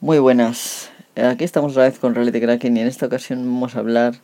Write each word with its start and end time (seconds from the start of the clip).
Muy 0.00 0.20
buenas, 0.20 0.90
aquí 1.16 1.42
estamos 1.42 1.72
otra 1.72 1.82
vez 1.82 1.98
con 1.98 2.14
Reality 2.14 2.40
Kraken 2.40 2.76
y 2.76 2.80
en 2.82 2.86
esta 2.86 3.06
ocasión 3.06 3.40
vamos 3.40 3.74
a 3.74 3.80
hablar 3.80 4.14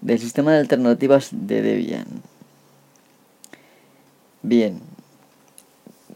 del 0.00 0.18
sistema 0.18 0.52
de 0.52 0.58
alternativas 0.58 1.28
de 1.30 1.62
Debian. 1.62 2.06
Bien, 4.42 4.80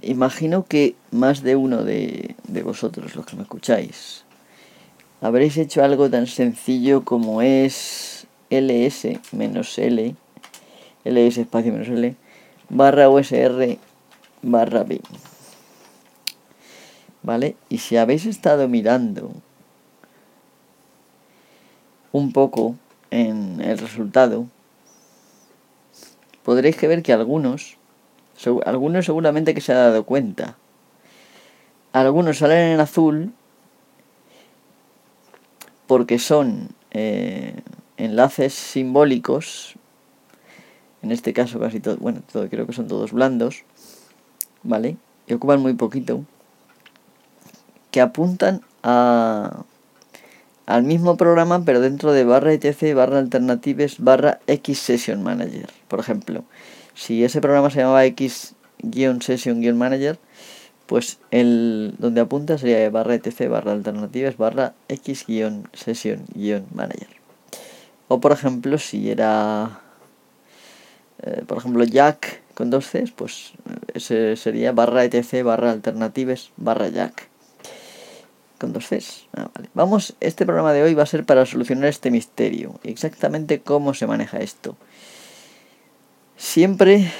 imagino 0.02 0.66
que 0.66 0.96
más 1.12 1.44
de 1.44 1.54
uno 1.54 1.84
de, 1.84 2.34
de 2.48 2.62
vosotros, 2.64 3.14
los 3.14 3.24
que 3.24 3.36
me 3.36 3.42
escucháis, 3.42 4.24
habréis 5.20 5.56
hecho 5.56 5.84
algo 5.84 6.10
tan 6.10 6.26
sencillo 6.26 7.04
como 7.04 7.40
es 7.40 8.26
ls 8.50 9.06
menos 9.30 9.78
l, 9.78 10.16
ls 11.04 11.38
espacio 11.38 11.72
l, 11.72 12.16
barra 12.68 13.10
usr 13.10 13.78
barra 14.42 14.82
b. 14.82 15.00
¿Vale? 17.28 17.56
Y 17.68 17.76
si 17.76 17.98
habéis 17.98 18.24
estado 18.24 18.68
mirando 18.68 19.30
un 22.10 22.32
poco 22.32 22.76
en 23.10 23.60
el 23.60 23.76
resultado, 23.76 24.46
podréis 26.42 26.80
ver 26.80 27.02
que 27.02 27.12
algunos, 27.12 27.76
algunos 28.64 29.04
seguramente 29.04 29.52
que 29.52 29.60
se 29.60 29.72
ha 29.72 29.76
dado 29.76 30.04
cuenta, 30.04 30.56
algunos 31.92 32.38
salen 32.38 32.72
en 32.72 32.80
azul 32.80 33.34
porque 35.86 36.18
son 36.18 36.70
eh, 36.92 37.60
enlaces 37.98 38.54
simbólicos, 38.54 39.74
en 41.02 41.12
este 41.12 41.34
caso 41.34 41.60
casi 41.60 41.78
todo, 41.78 41.98
bueno, 41.98 42.22
todo, 42.32 42.48
creo 42.48 42.66
que 42.66 42.72
son 42.72 42.88
todos 42.88 43.12
blandos, 43.12 43.64
¿vale? 44.62 44.96
Y 45.26 45.34
ocupan 45.34 45.60
muy 45.60 45.74
poquito, 45.74 46.24
apuntan 48.00 48.62
a, 48.82 49.64
al 50.66 50.82
mismo 50.82 51.16
programa, 51.16 51.64
pero 51.64 51.80
dentro 51.80 52.12
de 52.12 52.24
barra 52.24 52.52
etc, 52.52 52.94
barra 52.94 53.18
alternatives, 53.18 53.96
barra 53.98 54.40
x 54.46 54.78
session 54.78 55.22
manager. 55.22 55.70
Por 55.88 56.00
ejemplo, 56.00 56.44
si 56.98 57.22
ese 57.22 57.40
programa 57.40 57.70
se 57.70 57.78
llamaba 57.78 58.04
x-session-manager, 58.06 60.18
pues 60.86 61.20
el 61.30 61.94
donde 61.98 62.20
apunta 62.20 62.58
sería 62.58 62.90
barra 62.90 63.14
etc, 63.14 63.48
barra 63.48 63.70
alternatives, 63.70 64.36
barra 64.36 64.74
x-session-manager. 64.88 67.06
O 68.08 68.20
por 68.20 68.32
ejemplo, 68.32 68.78
si 68.78 69.10
era, 69.10 69.78
eh, 71.22 71.44
por 71.46 71.58
ejemplo, 71.58 71.84
jack 71.84 72.40
con 72.54 72.70
dos 72.70 72.88
Cs, 72.88 73.12
pues 73.12 73.52
ese 73.94 74.34
sería 74.34 74.72
barra 74.72 75.04
etc, 75.04 75.44
barra 75.44 75.70
alternatives, 75.70 76.50
barra 76.56 76.88
jack 76.88 77.28
con 78.58 78.72
dos 78.72 78.88
Cs. 78.88 79.28
Ah, 79.34 79.50
Vamos, 79.74 80.14
este 80.20 80.44
programa 80.44 80.72
de 80.72 80.82
hoy 80.82 80.94
va 80.94 81.04
a 81.04 81.06
ser 81.06 81.24
para 81.24 81.46
solucionar 81.46 81.88
este 81.88 82.10
misterio. 82.10 82.78
Exactamente 82.82 83.60
cómo 83.60 83.94
se 83.94 84.06
maneja 84.06 84.38
esto. 84.38 84.76
Siempre 86.36 87.10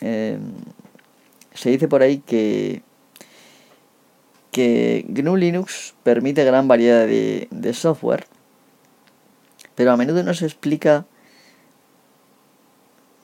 em, 0.00 0.40
se 1.54 1.70
dice 1.70 1.88
por 1.88 2.02
ahí 2.02 2.18
que, 2.18 2.82
que 4.52 5.04
GNU 5.08 5.36
Linux 5.36 5.94
permite 6.02 6.44
gran 6.44 6.68
variedad 6.68 7.06
de, 7.06 7.48
de 7.50 7.74
software, 7.74 8.26
pero 9.74 9.92
a 9.92 9.96
menudo 9.96 10.22
no 10.22 10.34
se 10.34 10.46
explica, 10.46 11.06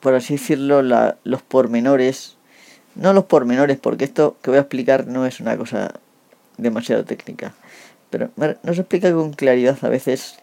por 0.00 0.14
así 0.14 0.34
decirlo, 0.34 0.82
la, 0.82 1.16
los 1.24 1.42
pormenores. 1.42 2.36
No 2.94 3.14
los 3.14 3.24
pormenores, 3.24 3.78
porque 3.78 4.04
esto 4.04 4.36
que 4.42 4.50
voy 4.50 4.58
a 4.58 4.62
explicar 4.62 5.06
no 5.06 5.24
es 5.24 5.40
una 5.40 5.56
cosa 5.56 5.94
demasiado 6.62 7.04
técnica. 7.04 7.54
Pero 8.10 8.30
nos 8.36 8.78
explica 8.78 9.12
con 9.12 9.32
claridad 9.32 9.78
a 9.82 9.88
veces 9.88 10.38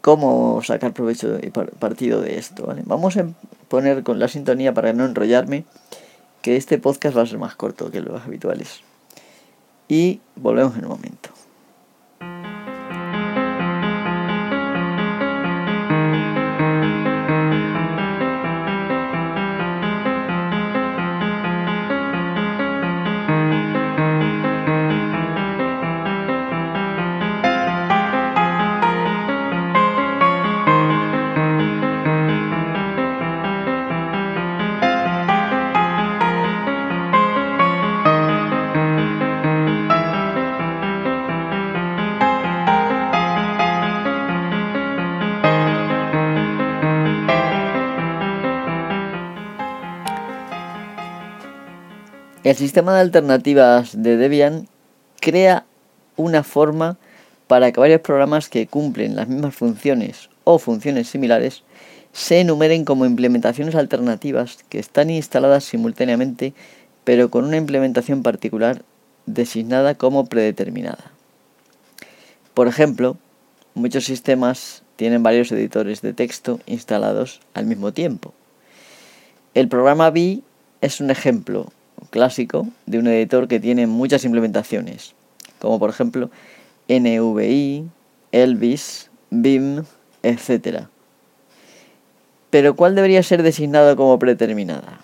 cómo 0.00 0.62
sacar 0.62 0.92
provecho 0.92 1.38
y 1.42 1.50
partido 1.50 2.20
de 2.20 2.38
esto. 2.38 2.72
Vamos 2.84 3.16
a 3.16 3.26
poner 3.68 4.02
con 4.02 4.18
la 4.18 4.28
sintonía 4.28 4.72
para 4.72 4.92
no 4.92 5.04
enrollarme 5.04 5.64
que 6.42 6.56
este 6.56 6.78
podcast 6.78 7.16
va 7.16 7.22
a 7.22 7.26
ser 7.26 7.38
más 7.38 7.56
corto 7.56 7.90
que 7.90 8.00
los 8.00 8.22
habituales. 8.22 8.82
Y 9.88 10.20
volvemos 10.36 10.76
en 10.76 10.84
un 10.84 10.90
momento. 10.90 11.35
El 52.46 52.54
sistema 52.54 52.94
de 52.94 53.00
alternativas 53.00 54.00
de 54.04 54.16
Debian 54.16 54.68
crea 55.20 55.66
una 56.14 56.44
forma 56.44 56.96
para 57.48 57.72
que 57.72 57.80
varios 57.80 58.02
programas 58.02 58.48
que 58.48 58.68
cumplen 58.68 59.16
las 59.16 59.26
mismas 59.26 59.56
funciones 59.56 60.30
o 60.44 60.60
funciones 60.60 61.08
similares 61.08 61.64
se 62.12 62.38
enumeren 62.38 62.84
como 62.84 63.04
implementaciones 63.04 63.74
alternativas 63.74 64.58
que 64.68 64.78
están 64.78 65.10
instaladas 65.10 65.64
simultáneamente 65.64 66.54
pero 67.02 67.30
con 67.30 67.44
una 67.46 67.56
implementación 67.56 68.22
particular 68.22 68.82
designada 69.26 69.96
como 69.96 70.26
predeterminada. 70.26 71.10
Por 72.54 72.68
ejemplo, 72.68 73.16
muchos 73.74 74.04
sistemas 74.04 74.84
tienen 74.94 75.24
varios 75.24 75.50
editores 75.50 76.00
de 76.00 76.12
texto 76.12 76.60
instalados 76.66 77.40
al 77.54 77.66
mismo 77.66 77.92
tiempo. 77.92 78.34
El 79.54 79.66
programa 79.66 80.10
B 80.10 80.42
es 80.80 81.00
un 81.00 81.10
ejemplo 81.10 81.72
clásico 82.10 82.66
de 82.86 82.98
un 82.98 83.06
editor 83.06 83.48
que 83.48 83.60
tiene 83.60 83.86
muchas 83.86 84.24
implementaciones, 84.24 85.14
como 85.58 85.78
por 85.78 85.90
ejemplo 85.90 86.30
NVI, 86.88 87.84
Elvis, 88.32 89.10
BIM, 89.30 89.84
etc. 90.22 90.84
Pero 92.50 92.76
¿cuál 92.76 92.94
debería 92.94 93.22
ser 93.22 93.42
designado 93.42 93.96
como 93.96 94.18
predeterminada? 94.18 95.00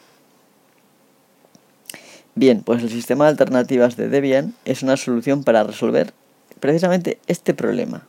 Bien, 2.34 2.62
pues 2.62 2.82
el 2.82 2.90
sistema 2.90 3.24
de 3.24 3.30
alternativas 3.30 3.96
de 3.96 4.08
Debian 4.08 4.54
es 4.64 4.82
una 4.82 4.96
solución 4.96 5.44
para 5.44 5.64
resolver 5.64 6.14
precisamente 6.60 7.18
este 7.26 7.52
problema 7.52 8.06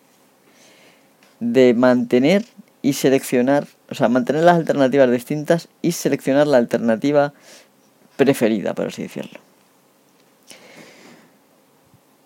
de 1.39 1.73
mantener 1.73 2.45
y 2.81 2.93
seleccionar, 2.93 3.67
o 3.89 3.95
sea, 3.95 4.07
mantener 4.09 4.43
las 4.43 4.55
alternativas 4.55 5.11
distintas 5.11 5.67
y 5.81 5.91
seleccionar 5.93 6.47
la 6.47 6.57
alternativa 6.57 7.33
preferida, 8.15 8.73
por 8.73 8.87
así 8.87 9.03
decirlo. 9.03 9.39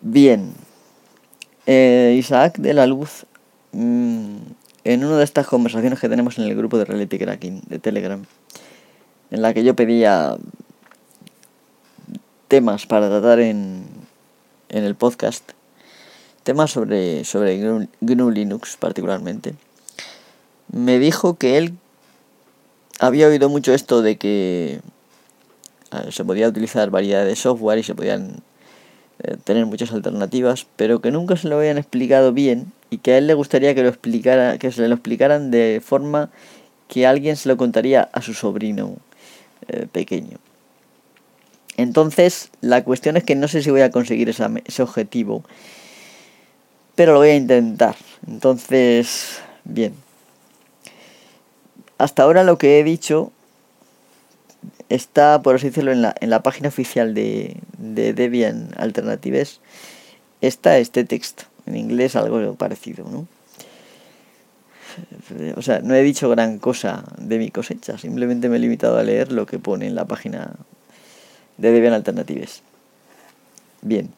Bien, 0.02 0.54
eh, 1.66 2.16
Isaac 2.18 2.58
de 2.58 2.74
la 2.74 2.88
Luz, 2.88 3.26
mm, 3.72 4.38
en 4.84 5.06
una 5.06 5.18
de 5.18 5.24
estas 5.24 5.48
conversaciones 5.48 6.00
que 6.00 6.08
tenemos 6.08 6.38
en 6.38 6.46
el 6.46 6.56
grupo 6.56 6.78
de 6.78 6.86
Reality 6.86 7.18
Cracking 7.18 7.62
de 7.68 7.80
Telegram, 7.80 8.24
en 9.32 9.42
la 9.42 9.54
que 9.54 9.64
yo 9.64 9.76
pedía 9.76 10.38
temas 12.48 12.86
para 12.86 13.10
tratar 13.10 13.40
en, 13.40 13.86
en 14.70 14.84
el 14.84 14.96
podcast, 14.96 15.52
temas 16.44 16.72
sobre, 16.72 17.26
sobre 17.26 17.60
GNU 18.00 18.32
Linux 18.32 18.78
particularmente, 18.78 19.56
me 20.72 21.00
dijo 21.00 21.38
que 21.38 21.58
él 21.58 21.74
había 23.00 23.28
oído 23.28 23.50
mucho 23.50 23.74
esto 23.74 24.02
de 24.02 24.18
que 24.18 24.80
se 26.10 26.26
podía 26.26 26.48
utilizar 26.48 26.90
variedad 26.90 27.26
de 27.26 27.36
software 27.36 27.80
y 27.80 27.84
se 27.84 27.96
podían 27.96 28.42
eh, 29.24 29.36
tener 29.44 29.66
muchas 29.66 29.92
alternativas, 29.92 30.68
pero 30.76 31.02
que 31.02 31.12
nunca 31.12 31.38
se 31.38 31.48
lo 31.48 31.58
habían 31.58 31.78
explicado 31.78 32.34
bien 32.34 32.72
y 32.90 33.00
que 33.00 33.14
a 33.14 33.18
él 33.18 33.28
le 33.28 33.34
gustaría 33.34 33.74
que 33.74 33.84
lo 33.84 33.90
explicara, 33.90 34.58
que 34.58 34.72
se 34.72 34.88
lo 34.88 34.94
explicaran 34.94 35.50
de 35.52 35.82
forma 35.84 36.30
que 36.88 37.08
alguien 37.08 37.36
se 37.36 37.50
lo 37.50 37.58
contaría 37.58 38.10
a 38.14 38.22
su 38.22 38.34
sobrino 38.34 38.96
eh, 39.68 39.88
pequeño. 39.92 40.38
Entonces, 41.78 42.50
la 42.62 42.84
cuestión 42.84 43.18
es 43.18 43.24
que 43.24 43.36
no 43.36 43.48
sé 43.48 43.62
si 43.62 43.70
voy 43.70 43.82
a 43.82 43.92
conseguir 43.92 44.30
ese 44.30 44.82
objetivo, 44.82 45.44
pero 46.96 47.14
lo 47.14 47.20
voy 47.20 47.30
a 47.30 47.36
intentar. 47.36 47.96
Entonces, 48.28 49.40
bien. 49.64 49.94
Hasta 52.00 52.24
ahora 52.24 52.44
lo 52.44 52.58
que 52.58 52.80
he 52.80 52.84
dicho 52.84 53.32
está, 54.90 55.42
por 55.42 55.56
así 55.56 55.68
decirlo, 55.68 55.92
en 55.92 56.02
la, 56.02 56.16
en 56.20 56.30
la 56.30 56.44
página 56.44 56.70
oficial 56.70 57.14
de, 57.14 57.58
de 57.78 58.14
Debian 58.14 58.72
Alternatives, 58.78 59.60
está 60.42 60.78
este 60.78 61.04
texto. 61.04 61.44
En 61.66 61.76
inglés 61.76 62.16
algo 62.16 62.56
parecido, 62.56 63.06
¿no? 63.10 63.28
O 65.56 65.62
sea, 65.62 65.80
no 65.80 65.94
he 65.94 66.02
dicho 66.02 66.30
gran 66.30 66.58
cosa 66.58 67.04
de 67.18 67.38
mi 67.38 67.52
cosecha, 67.52 67.98
simplemente 67.98 68.50
me 68.50 68.56
he 68.56 68.60
limitado 68.60 68.98
a 68.98 69.04
leer 69.04 69.32
lo 69.32 69.46
que 69.46 69.60
pone 69.60 69.86
en 69.86 69.94
la 69.94 70.06
página 70.06 70.56
de 71.58 71.72
Debian 71.72 71.94
Alternatives. 71.94 72.64
Bien. 73.82 74.12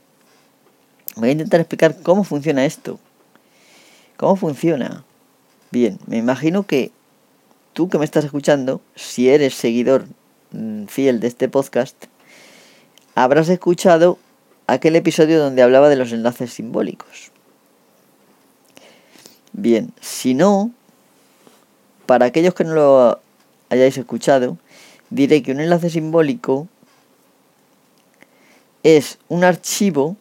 Voy 1.15 1.29
a 1.29 1.31
intentar 1.33 1.59
explicar 1.59 1.97
cómo 2.01 2.23
funciona 2.23 2.65
esto. 2.65 2.99
¿Cómo 4.15 4.35
funciona? 4.35 5.03
Bien, 5.71 5.99
me 6.07 6.17
imagino 6.17 6.63
que 6.63 6.91
tú 7.73 7.89
que 7.89 7.97
me 7.97 8.05
estás 8.05 8.23
escuchando, 8.23 8.81
si 8.95 9.29
eres 9.29 9.55
seguidor 9.55 10.05
fiel 10.87 11.19
de 11.19 11.27
este 11.27 11.49
podcast, 11.49 11.95
habrás 13.15 13.49
escuchado 13.49 14.17
aquel 14.67 14.95
episodio 14.95 15.39
donde 15.39 15.61
hablaba 15.61 15.89
de 15.89 15.95
los 15.95 16.11
enlaces 16.11 16.53
simbólicos. 16.53 17.31
Bien, 19.53 19.91
si 19.99 20.33
no, 20.33 20.71
para 22.05 22.27
aquellos 22.27 22.53
que 22.53 22.63
no 22.63 22.73
lo 22.73 23.19
hayáis 23.69 23.97
escuchado, 23.97 24.57
diré 25.09 25.43
que 25.43 25.51
un 25.51 25.59
enlace 25.59 25.89
simbólico 25.89 26.67
es 28.83 29.19
un 29.27 29.43
archivo 29.43 30.15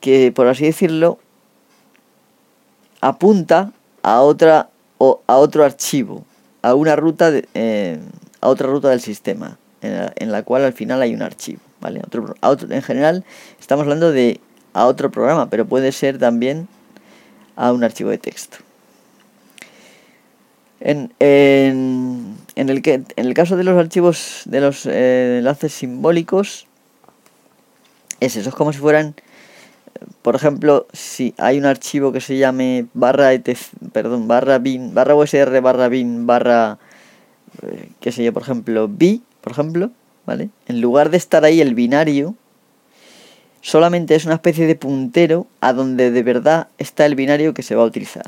que, 0.00 0.32
por 0.32 0.46
así 0.46 0.64
decirlo, 0.64 1.18
apunta 3.00 3.72
a 4.02 4.20
otra 4.20 4.70
o 4.98 5.20
a 5.26 5.36
otro 5.36 5.64
archivo, 5.64 6.24
a 6.66 6.74
una 6.74 6.96
ruta 6.96 7.30
de, 7.30 7.48
eh, 7.54 8.00
a 8.40 8.48
otra 8.48 8.66
ruta 8.66 8.88
del 8.88 9.00
sistema, 9.00 9.56
en 9.82 10.32
la, 10.32 10.42
cual 10.42 10.64
al 10.64 10.72
final 10.72 11.00
hay 11.00 11.14
un 11.14 11.22
archivo, 11.22 11.60
¿vale? 11.80 12.02
en 12.70 12.82
general 12.82 13.24
estamos 13.60 13.84
hablando 13.84 14.10
de 14.10 14.40
a 14.72 14.86
otro 14.86 15.12
programa, 15.12 15.48
pero 15.48 15.64
puede 15.64 15.92
ser 15.92 16.18
también 16.18 16.66
a 17.54 17.70
un 17.70 17.84
archivo 17.84 18.10
de 18.10 18.18
texto. 18.18 18.56
En, 20.80 21.12
en, 21.20 22.36
el, 22.56 22.82
que, 22.82 22.94
en 22.94 23.26
el 23.26 23.34
caso 23.34 23.56
de 23.56 23.62
los 23.62 23.78
archivos 23.78 24.42
de 24.46 24.60
los 24.60 24.86
eh, 24.86 25.36
enlaces 25.38 25.72
simbólicos, 25.72 26.66
es 28.18 28.34
eso, 28.34 28.48
es 28.48 28.54
como 28.56 28.72
si 28.72 28.80
fueran, 28.80 29.14
por 30.22 30.34
ejemplo, 30.34 30.86
si 30.92 31.34
hay 31.38 31.58
un 31.58 31.66
archivo 31.66 32.12
que 32.12 32.20
se 32.20 32.36
llame 32.36 32.86
barra 32.94 33.30
perdón, 33.92 34.28
barra 34.28 34.58
bin, 34.58 34.94
barra 34.94 35.14
usr, 35.14 35.60
barra 35.60 35.88
bin, 35.88 36.26
barra, 36.26 36.78
eh, 37.62 37.90
qué 38.00 38.12
sé 38.12 38.24
yo, 38.24 38.32
por 38.32 38.42
ejemplo, 38.42 38.88
b, 38.88 39.20
por 39.40 39.52
ejemplo, 39.52 39.90
¿vale? 40.24 40.50
En 40.66 40.80
lugar 40.80 41.10
de 41.10 41.16
estar 41.16 41.44
ahí 41.44 41.60
el 41.60 41.74
binario, 41.74 42.34
solamente 43.60 44.14
es 44.14 44.24
una 44.24 44.34
especie 44.34 44.66
de 44.66 44.76
puntero 44.76 45.46
a 45.60 45.72
donde 45.72 46.10
de 46.10 46.22
verdad 46.22 46.68
está 46.78 47.06
el 47.06 47.14
binario 47.14 47.54
que 47.54 47.62
se 47.62 47.74
va 47.74 47.82
a 47.82 47.86
utilizar. 47.86 48.26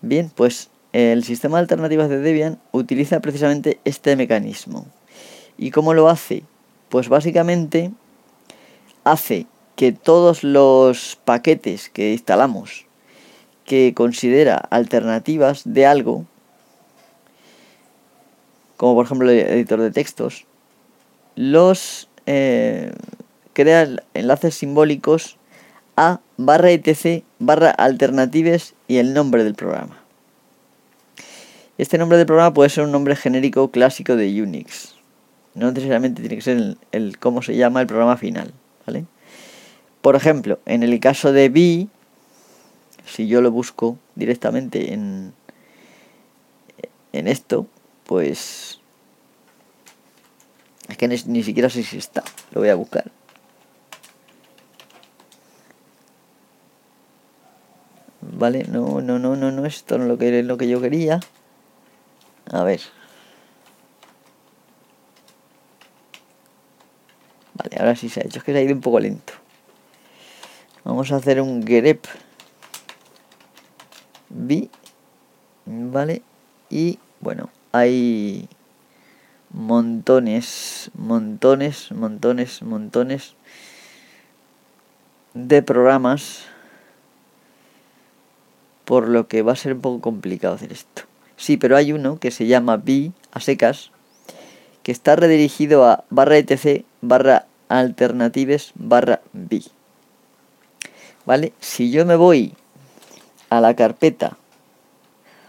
Bien, 0.00 0.30
pues 0.34 0.70
el 0.92 1.24
sistema 1.24 1.58
de 1.58 1.62
alternativas 1.62 2.08
de 2.08 2.18
Debian 2.18 2.58
utiliza 2.72 3.20
precisamente 3.20 3.80
este 3.84 4.16
mecanismo. 4.16 4.86
¿Y 5.56 5.70
cómo 5.70 5.92
lo 5.92 6.08
hace? 6.08 6.44
Pues 6.88 7.08
básicamente 7.08 7.90
hace 9.04 9.46
que 9.78 9.92
todos 9.92 10.42
los 10.42 11.20
paquetes 11.24 11.88
que 11.88 12.10
instalamos 12.10 12.86
que 13.64 13.94
considera 13.94 14.56
alternativas 14.56 15.62
de 15.64 15.86
algo, 15.86 16.26
como 18.76 18.96
por 18.96 19.06
ejemplo 19.06 19.30
el 19.30 19.38
editor 19.38 19.80
de 19.80 19.92
textos, 19.92 20.46
los 21.36 22.08
eh, 22.26 22.92
crea 23.52 23.88
enlaces 24.14 24.56
simbólicos 24.56 25.36
a 25.96 26.18
barra 26.36 26.72
etc 26.72 27.22
barra 27.38 27.70
alternatives 27.70 28.74
y 28.88 28.96
el 28.96 29.14
nombre 29.14 29.44
del 29.44 29.54
programa. 29.54 30.02
Este 31.76 31.98
nombre 31.98 32.18
del 32.18 32.26
programa 32.26 32.52
puede 32.52 32.70
ser 32.70 32.82
un 32.82 32.90
nombre 32.90 33.14
genérico 33.14 33.70
clásico 33.70 34.16
de 34.16 34.42
Unix. 34.42 34.96
No 35.54 35.70
necesariamente 35.70 36.20
tiene 36.20 36.34
que 36.34 36.42
ser 36.42 36.56
el, 36.56 36.78
el 36.90 37.18
cómo 37.20 37.42
se 37.42 37.54
llama 37.54 37.80
el 37.80 37.86
programa 37.86 38.16
final. 38.16 38.52
¿vale? 38.84 39.06
Por 40.08 40.16
ejemplo, 40.16 40.58
en 40.64 40.82
el 40.82 40.98
caso 41.00 41.32
de 41.34 41.50
B, 41.50 41.86
si 43.04 43.28
yo 43.28 43.42
lo 43.42 43.50
busco 43.50 43.98
directamente 44.14 44.94
en, 44.94 45.34
en 47.12 47.28
esto, 47.28 47.66
pues 48.06 48.80
es 50.88 50.96
que 50.96 51.08
ni, 51.08 51.42
siquiera 51.42 51.68
sé 51.68 51.82
si 51.82 51.98
está. 51.98 52.24
Lo 52.52 52.62
voy 52.62 52.70
a 52.70 52.74
buscar. 52.74 53.12
Vale, 58.22 58.64
no, 58.64 59.02
no, 59.02 59.18
no, 59.18 59.36
no, 59.36 59.52
no, 59.52 59.66
esto 59.66 59.98
no 59.98 60.04
es 60.04 60.08
lo 60.08 60.16
que, 60.16 60.42
lo 60.42 60.56
que 60.56 60.68
yo 60.70 60.80
quería. 60.80 61.20
A 62.50 62.64
ver. 62.64 62.80
Vale, 67.52 67.76
ahora 67.78 67.94
sí 67.94 68.08
se 68.08 68.20
ha 68.20 68.24
hecho. 68.24 68.38
Es 68.38 68.44
que 68.44 68.52
se 68.54 68.58
ha 68.58 68.62
ido 68.62 68.74
un 68.74 68.80
poco 68.80 69.00
lento. 69.00 69.34
Vamos 70.98 71.12
a 71.12 71.16
hacer 71.18 71.40
un 71.40 71.60
grep 71.60 72.06
b. 74.30 74.68
Vale. 75.64 76.22
Y 76.70 76.98
bueno, 77.20 77.50
hay 77.70 78.48
montones, 79.50 80.90
montones, 80.94 81.92
montones, 81.92 82.62
montones 82.62 83.34
de 85.34 85.62
programas 85.62 86.46
por 88.84 89.06
lo 89.06 89.28
que 89.28 89.42
va 89.42 89.52
a 89.52 89.54
ser 89.54 89.74
un 89.74 89.80
poco 89.80 90.00
complicado 90.00 90.56
hacer 90.56 90.72
esto. 90.72 91.02
Sí, 91.36 91.56
pero 91.56 91.76
hay 91.76 91.92
uno 91.92 92.18
que 92.18 92.32
se 92.32 92.48
llama 92.48 92.76
B 92.76 93.12
a 93.30 93.38
secas, 93.38 93.92
que 94.82 94.90
está 94.90 95.14
redirigido 95.14 95.84
a 95.84 96.02
barra 96.10 96.38
etc 96.38 96.84
barra 97.02 97.46
alternatives 97.68 98.72
barra 98.74 99.20
B. 99.32 99.62
¿Vale? 101.28 101.52
Si 101.60 101.90
yo 101.90 102.06
me 102.06 102.16
voy 102.16 102.54
a 103.50 103.60
la 103.60 103.76
carpeta, 103.76 104.38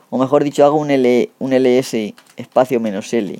o 0.09 0.17
mejor 0.17 0.43
dicho, 0.43 0.65
hago 0.65 0.75
un, 0.75 0.91
L, 0.91 1.31
un 1.39 1.53
ls 1.53 1.95
espacio 2.35 2.81
menos 2.81 3.13
l 3.13 3.39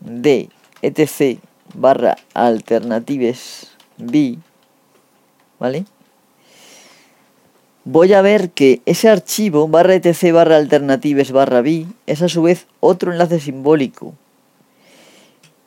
de 0.00 0.48
etc 0.80 1.38
barra 1.74 2.16
alternatives 2.32 3.72
b, 3.98 4.38
¿vale? 5.60 5.84
voy 7.84 8.14
a 8.14 8.22
ver 8.22 8.48
que 8.48 8.80
ese 8.86 9.10
archivo 9.10 9.68
barra 9.68 9.96
etc 9.96 10.32
barra 10.32 10.56
alternatives 10.56 11.30
barra 11.30 11.60
b 11.60 11.84
es 12.06 12.22
a 12.22 12.30
su 12.30 12.40
vez 12.40 12.66
otro 12.80 13.12
enlace 13.12 13.38
simbólico. 13.38 14.14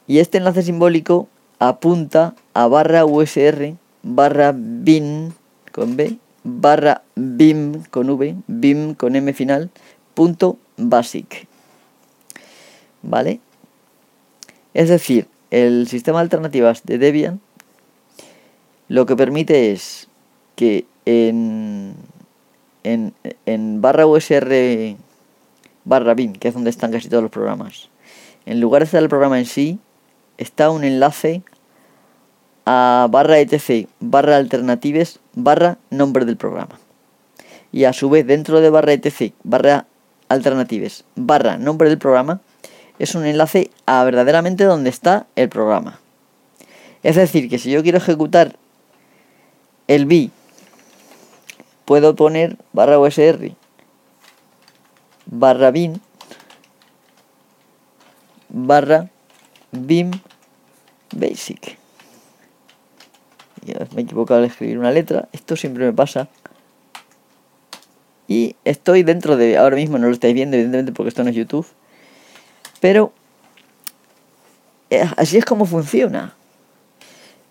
Y 0.07 0.17
este 0.17 0.39
enlace 0.39 0.63
simbólico 0.63 1.27
apunta 1.59 2.33
a 2.55 2.65
barra 2.65 3.05
usr 3.05 3.75
barra 4.03 4.53
bin 4.55 5.33
con 5.71 5.95
b 5.95 6.17
barra 6.43 7.03
bim 7.15 7.83
con 7.89 8.09
v, 8.09 8.35
bim 8.47 8.95
con 8.95 9.15
m 9.15 9.33
final, 9.33 9.69
punto 10.13 10.57
basic. 10.77 11.47
¿Vale? 13.03 13.39
Es 14.73 14.89
decir, 14.89 15.27
el 15.49 15.87
sistema 15.87 16.19
de 16.19 16.23
alternativas 16.23 16.83
de 16.83 16.97
Debian 16.97 17.41
lo 18.87 19.05
que 19.05 19.15
permite 19.15 19.71
es 19.71 20.07
que 20.55 20.85
en 21.05 21.95
en, 22.83 23.81
barra 23.81 24.07
USR 24.07 24.95
barra 25.85 26.13
bin, 26.13 26.33
que 26.33 26.47
es 26.47 26.53
donde 26.53 26.69
están 26.69 26.91
casi 26.91 27.09
todos 27.09 27.23
los 27.23 27.31
programas, 27.31 27.89
en 28.45 28.59
lugar 28.59 28.81
de 28.81 28.85
estar 28.85 29.01
el 29.01 29.09
programa 29.09 29.39
en 29.39 29.45
sí, 29.45 29.79
está 30.37 30.69
un 30.71 30.83
enlace 30.83 31.41
a 32.65 33.07
barra 33.09 33.39
etc 33.39 33.87
barra 33.99 34.37
alternatives 34.37 35.19
barra 35.33 35.77
nombre 35.89 36.25
del 36.25 36.37
programa. 36.37 36.79
Y 37.71 37.85
a 37.85 37.93
su 37.93 38.09
vez 38.09 38.25
dentro 38.27 38.61
de 38.61 38.69
barra 38.69 38.93
etc 38.93 39.33
barra 39.43 39.85
alternatives 40.29 41.05
barra 41.15 41.57
nombre 41.57 41.89
del 41.89 41.97
programa 41.97 42.41
es 42.99 43.15
un 43.15 43.25
enlace 43.25 43.71
a 43.85 44.03
verdaderamente 44.03 44.63
donde 44.63 44.89
está 44.89 45.25
el 45.35 45.49
programa. 45.49 45.99
Es 47.03 47.15
decir, 47.15 47.49
que 47.49 47.57
si 47.57 47.71
yo 47.71 47.81
quiero 47.81 47.97
ejecutar 47.97 48.55
el 49.87 50.05
B 50.05 50.29
puedo 51.85 52.15
poner 52.15 52.57
barra 52.71 52.99
usr 52.99 53.51
barra 55.25 55.71
bin 55.71 55.99
barra 58.49 59.09
bim 59.71 60.11
basic 61.11 61.80
me 63.65 64.01
he 64.01 64.03
equivocado 64.03 64.39
al 64.39 64.45
escribir 64.45 64.77
una 64.77 64.91
letra 64.91 65.29
esto 65.31 65.55
siempre 65.55 65.85
me 65.85 65.93
pasa 65.93 66.27
Y 68.27 68.55
estoy 68.63 69.03
dentro 69.03 69.35
de, 69.35 69.57
ahora 69.57 69.75
mismo 69.75 69.97
no 69.97 70.07
lo 70.07 70.13
estáis 70.13 70.33
viendo 70.33 70.55
evidentemente 70.55 70.93
porque 70.93 71.09
esto 71.09 71.23
no 71.23 71.29
es 71.29 71.35
YouTube, 71.35 71.67
pero 72.79 73.11
así 75.17 75.37
es 75.37 75.45
como 75.45 75.65
funciona. 75.65 76.33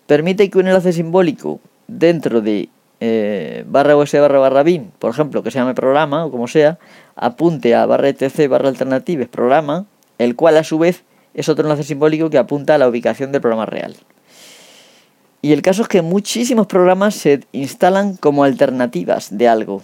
Permite 0.07 0.49
que 0.49 0.57
un 0.57 0.67
enlace 0.67 0.91
simbólico 0.91 1.59
dentro 1.87 2.41
de 2.41 2.69
eh, 2.99 3.63
barra 3.67 3.95
us 3.95 4.11
barra 4.11 4.39
barra 4.39 4.63
bin, 4.63 4.91
por 4.99 5.11
ejemplo, 5.11 5.41
que 5.43 5.51
se 5.51 5.59
llame 5.59 5.73
programa 5.73 6.25
o 6.25 6.31
como 6.31 6.47
sea, 6.47 6.79
apunte 7.15 7.75
a 7.75 7.85
barra 7.85 8.09
etc 8.09 8.47
barra 8.49 8.69
alternatives 8.69 9.27
programa, 9.27 9.85
el 10.17 10.35
cual 10.35 10.57
a 10.57 10.63
su 10.63 10.79
vez 10.79 11.03
es 11.33 11.47
otro 11.47 11.63
enlace 11.63 11.83
simbólico 11.83 12.29
que 12.29 12.37
apunta 12.37 12.75
a 12.75 12.77
la 12.77 12.87
ubicación 12.87 13.31
del 13.31 13.41
programa 13.41 13.65
real. 13.65 13.95
Y 15.41 15.53
el 15.53 15.61
caso 15.61 15.83
es 15.83 15.87
que 15.87 16.01
muchísimos 16.01 16.67
programas 16.67 17.15
se 17.15 17.41
instalan 17.51 18.15
como 18.15 18.43
alternativas 18.43 19.37
de 19.37 19.47
algo. 19.47 19.81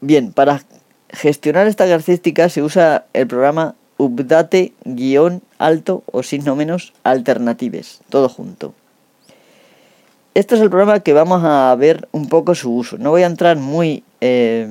Bien, 0.00 0.32
para 0.32 0.62
gestionar 1.10 1.66
esta 1.66 1.84
característica 1.84 2.48
se 2.48 2.62
usa 2.62 3.06
el 3.12 3.26
programa 3.26 3.74
update-alto 3.98 6.02
o 6.10 6.22
signo 6.22 6.56
menos 6.56 6.92
alternatives, 7.04 8.00
todo 8.08 8.28
junto. 8.28 8.74
Este 10.34 10.56
es 10.56 10.60
el 10.60 10.68
programa 10.68 11.00
que 11.00 11.12
vamos 11.12 11.42
a 11.44 11.74
ver 11.76 12.08
un 12.12 12.28
poco 12.28 12.54
su 12.54 12.74
uso. 12.74 12.98
No 12.98 13.10
voy 13.10 13.22
a 13.22 13.26
entrar 13.26 13.56
muy 13.56 14.02
eh, 14.20 14.66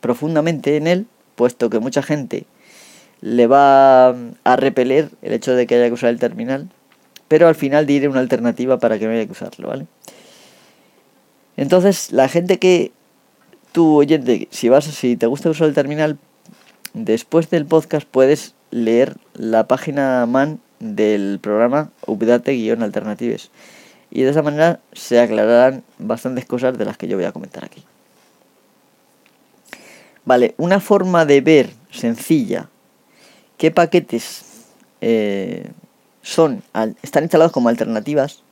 profundamente 0.00 0.76
en 0.76 0.86
él, 0.86 1.06
puesto 1.34 1.68
que 1.68 1.80
mucha 1.80 2.02
gente 2.02 2.46
le 3.20 3.46
va 3.46 4.10
a 4.10 4.56
repeler 4.56 5.10
el 5.22 5.32
hecho 5.32 5.54
de 5.54 5.66
que 5.66 5.74
haya 5.74 5.88
que 5.88 5.94
usar 5.94 6.10
el 6.10 6.18
terminal, 6.18 6.68
pero 7.34 7.48
al 7.48 7.56
final 7.56 7.84
diré 7.84 8.06
una 8.06 8.20
alternativa 8.20 8.78
para 8.78 8.96
que 8.96 9.06
no 9.06 9.10
haya 9.10 9.26
que 9.26 9.32
usarlo, 9.32 9.66
¿vale? 9.66 9.88
Entonces, 11.56 12.12
la 12.12 12.28
gente 12.28 12.60
que 12.60 12.92
tú 13.72 13.96
oyente, 13.96 14.46
si 14.52 14.68
vas 14.68 14.88
te 15.00 15.26
gusta 15.26 15.50
usar 15.50 15.66
el 15.66 15.74
terminal, 15.74 16.16
después 16.92 17.50
del 17.50 17.66
podcast 17.66 18.06
puedes 18.08 18.54
leer 18.70 19.16
la 19.32 19.66
página 19.66 20.24
man 20.26 20.60
del 20.78 21.40
programa 21.42 21.90
Update-Alternatives. 22.06 23.50
Y 24.12 24.22
de 24.22 24.30
esa 24.30 24.42
manera 24.42 24.78
se 24.92 25.18
aclararán 25.18 25.82
bastantes 25.98 26.44
cosas 26.44 26.78
de 26.78 26.84
las 26.84 26.96
que 26.96 27.08
yo 27.08 27.16
voy 27.16 27.26
a 27.26 27.32
comentar 27.32 27.64
aquí. 27.64 27.82
Vale, 30.24 30.54
una 30.56 30.78
forma 30.78 31.24
de 31.24 31.40
ver 31.40 31.70
sencilla 31.90 32.70
qué 33.58 33.72
paquetes 33.72 34.44
eh, 35.00 35.72
son, 36.24 36.62
están 37.02 37.24
instalados 37.24 37.52
como 37.52 37.68
alternativas, 37.68 38.42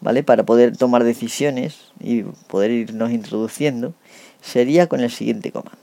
¿vale? 0.00 0.22
Para 0.22 0.44
poder 0.44 0.76
tomar 0.76 1.04
decisiones 1.04 1.92
y 2.00 2.22
poder 2.22 2.70
irnos 2.70 3.10
introduciendo, 3.12 3.92
sería 4.40 4.88
con 4.88 5.00
el 5.00 5.10
siguiente 5.10 5.52
comando. 5.52 5.78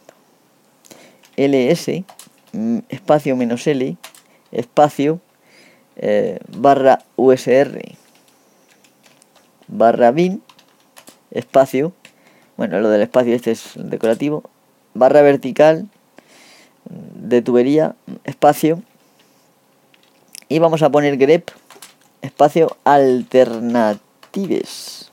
ls 1.38 2.04
mm, 2.52 2.80
espacio 2.90 3.38
menos 3.38 3.66
l 3.68 3.96
espacio 4.52 5.22
eh, 5.96 6.40
barra 6.50 7.00
usr 7.16 7.82
barra 9.68 10.12
bin 10.12 10.44
espacio 11.32 11.94
bueno 12.58 12.80
lo 12.82 12.90
del 12.90 13.02
espacio 13.02 13.34
este 13.34 13.52
es 13.52 13.72
decorativo 13.76 14.44
barra 14.94 15.22
vertical 15.22 15.88
de 16.90 17.42
tubería, 17.42 17.96
espacio, 18.24 18.82
y 20.52 20.60
vamos 20.60 20.84
a 20.84 20.90
poner 20.90 21.16
grep, 21.16 21.50
espacio, 22.22 22.76
alternatives. 22.84 25.10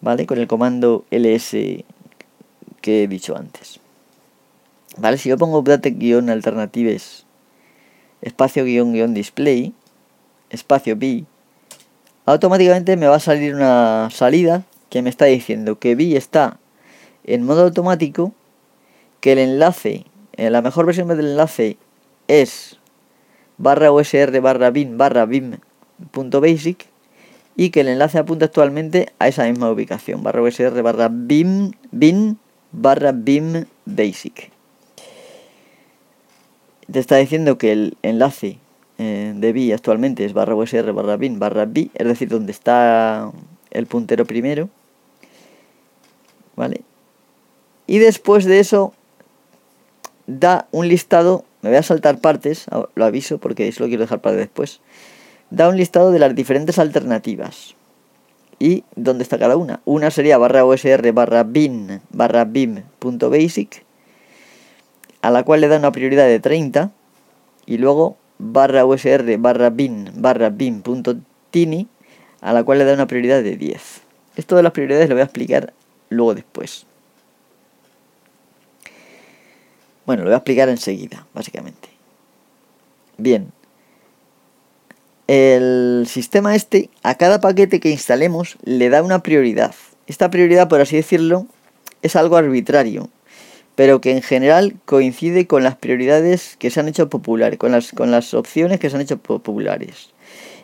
¿Vale? 0.00 0.26
Con 0.26 0.38
el 0.38 0.46
comando 0.46 1.04
ls 1.10 1.50
que 2.80 3.04
he 3.04 3.08
dicho 3.08 3.36
antes. 3.36 3.80
¿Vale? 4.96 5.18
Si 5.18 5.28
yo 5.28 5.38
pongo 5.38 5.58
update-alternatives 5.58 7.26
espacio 8.22 8.64
guion 8.64 8.92
guion 8.92 9.14
display 9.14 9.72
espacio 10.50 10.96
B 10.96 11.24
automáticamente 12.26 12.96
me 12.96 13.06
va 13.06 13.16
a 13.16 13.20
salir 13.20 13.54
una 13.54 14.08
salida 14.10 14.64
que 14.88 15.02
me 15.02 15.10
está 15.10 15.24
diciendo 15.26 15.78
que 15.78 15.94
B 15.94 16.16
está 16.16 16.58
en 17.24 17.44
modo 17.44 17.62
automático 17.62 18.32
que 19.20 19.32
el 19.32 19.38
enlace, 19.38 20.04
la 20.36 20.62
mejor 20.62 20.86
versión 20.86 21.08
del 21.08 21.20
enlace 21.20 21.76
es 22.30 22.78
barra 23.58 23.90
usr 23.92 24.40
barra 24.40 24.70
bin 24.70 24.96
barra 24.96 25.26
bim.basic 25.26 26.86
y 27.56 27.70
que 27.70 27.80
el 27.80 27.88
enlace 27.88 28.18
apunta 28.18 28.46
actualmente 28.46 29.12
a 29.18 29.28
esa 29.28 29.44
misma 29.44 29.70
ubicación, 29.70 30.22
barra 30.22 30.40
usr 30.42 30.82
barra 30.82 31.08
bim 31.10 31.72
bin 31.90 32.38
barra 32.72 33.12
bim 33.12 33.66
basic. 33.84 34.50
Te 36.90 36.98
está 36.98 37.16
diciendo 37.16 37.58
que 37.58 37.72
el 37.72 37.96
enlace 38.02 38.58
eh, 38.98 39.32
de 39.36 39.52
bi 39.52 39.72
actualmente 39.72 40.24
es 40.24 40.32
barra 40.32 40.54
usr 40.54 40.92
barra 40.92 41.16
bin 41.16 41.38
barra 41.38 41.66
bi, 41.66 41.90
es 41.94 42.06
decir, 42.06 42.28
donde 42.28 42.52
está 42.52 43.30
el 43.70 43.86
puntero 43.86 44.24
primero. 44.24 44.68
¿Vale? 46.56 46.82
Y 47.86 47.98
después 47.98 48.44
de 48.44 48.60
eso 48.60 48.92
da 50.26 50.68
un 50.70 50.88
listado, 50.88 51.44
me 51.62 51.70
voy 51.70 51.76
a 51.78 51.82
saltar 51.82 52.20
partes, 52.20 52.66
lo 52.94 53.04
aviso 53.04 53.38
porque 53.38 53.68
eso 53.68 53.82
lo 53.82 53.88
quiero 53.88 54.02
dejar 54.02 54.20
para 54.20 54.36
después. 54.36 54.80
Da 55.50 55.68
un 55.68 55.76
listado 55.76 56.10
de 56.12 56.18
las 56.18 56.34
diferentes 56.34 56.78
alternativas. 56.78 57.74
y 58.62 58.84
dónde 58.94 59.24
está 59.24 59.38
cada 59.38 59.56
una. 59.56 59.80
Una 59.86 60.10
sería 60.10 60.36
barra 60.36 60.64
usr 60.64 61.12
barra 61.12 61.44
bin 61.44 62.00
barra 62.10 62.44
bim.basic, 62.44 63.82
a 65.22 65.30
la 65.30 65.42
cual 65.42 65.62
le 65.62 65.68
da 65.68 65.78
una 65.78 65.90
prioridad 65.90 66.26
de 66.26 66.38
30, 66.38 66.90
y 67.66 67.78
luego 67.78 68.18
barra 68.38 68.84
usr 68.84 69.38
barra 69.38 69.70
bin 69.70 70.10
barra 70.14 70.50
bim.tini, 70.50 71.88
a 72.42 72.52
la 72.52 72.62
cual 72.62 72.78
le 72.78 72.84
da 72.84 72.92
una 72.92 73.06
prioridad 73.06 73.42
de 73.42 73.56
10. 73.56 74.02
Esto 74.36 74.56
de 74.56 74.62
las 74.62 74.72
prioridades 74.72 75.08
lo 75.08 75.14
voy 75.14 75.22
a 75.22 75.24
explicar 75.24 75.72
luego 76.10 76.34
después. 76.34 76.86
Bueno, 80.10 80.24
lo 80.24 80.30
voy 80.30 80.34
a 80.34 80.38
explicar 80.38 80.68
enseguida, 80.68 81.24
básicamente. 81.32 81.88
Bien, 83.16 83.52
el 85.28 86.04
sistema 86.08 86.56
este 86.56 86.90
a 87.04 87.14
cada 87.14 87.40
paquete 87.40 87.78
que 87.78 87.90
instalemos 87.90 88.56
le 88.64 88.88
da 88.88 89.04
una 89.04 89.22
prioridad. 89.22 89.72
Esta 90.08 90.28
prioridad, 90.28 90.66
por 90.66 90.80
así 90.80 90.96
decirlo, 90.96 91.46
es 92.02 92.16
algo 92.16 92.36
arbitrario, 92.36 93.08
pero 93.76 94.00
que 94.00 94.10
en 94.10 94.22
general 94.22 94.74
coincide 94.84 95.46
con 95.46 95.62
las 95.62 95.76
prioridades 95.76 96.56
que 96.58 96.70
se 96.70 96.80
han 96.80 96.88
hecho 96.88 97.08
populares, 97.08 97.60
con 97.60 97.70
las, 97.70 97.92
con 97.92 98.10
las 98.10 98.34
opciones 98.34 98.80
que 98.80 98.90
se 98.90 98.96
han 98.96 99.02
hecho 99.02 99.18
populares. 99.18 100.10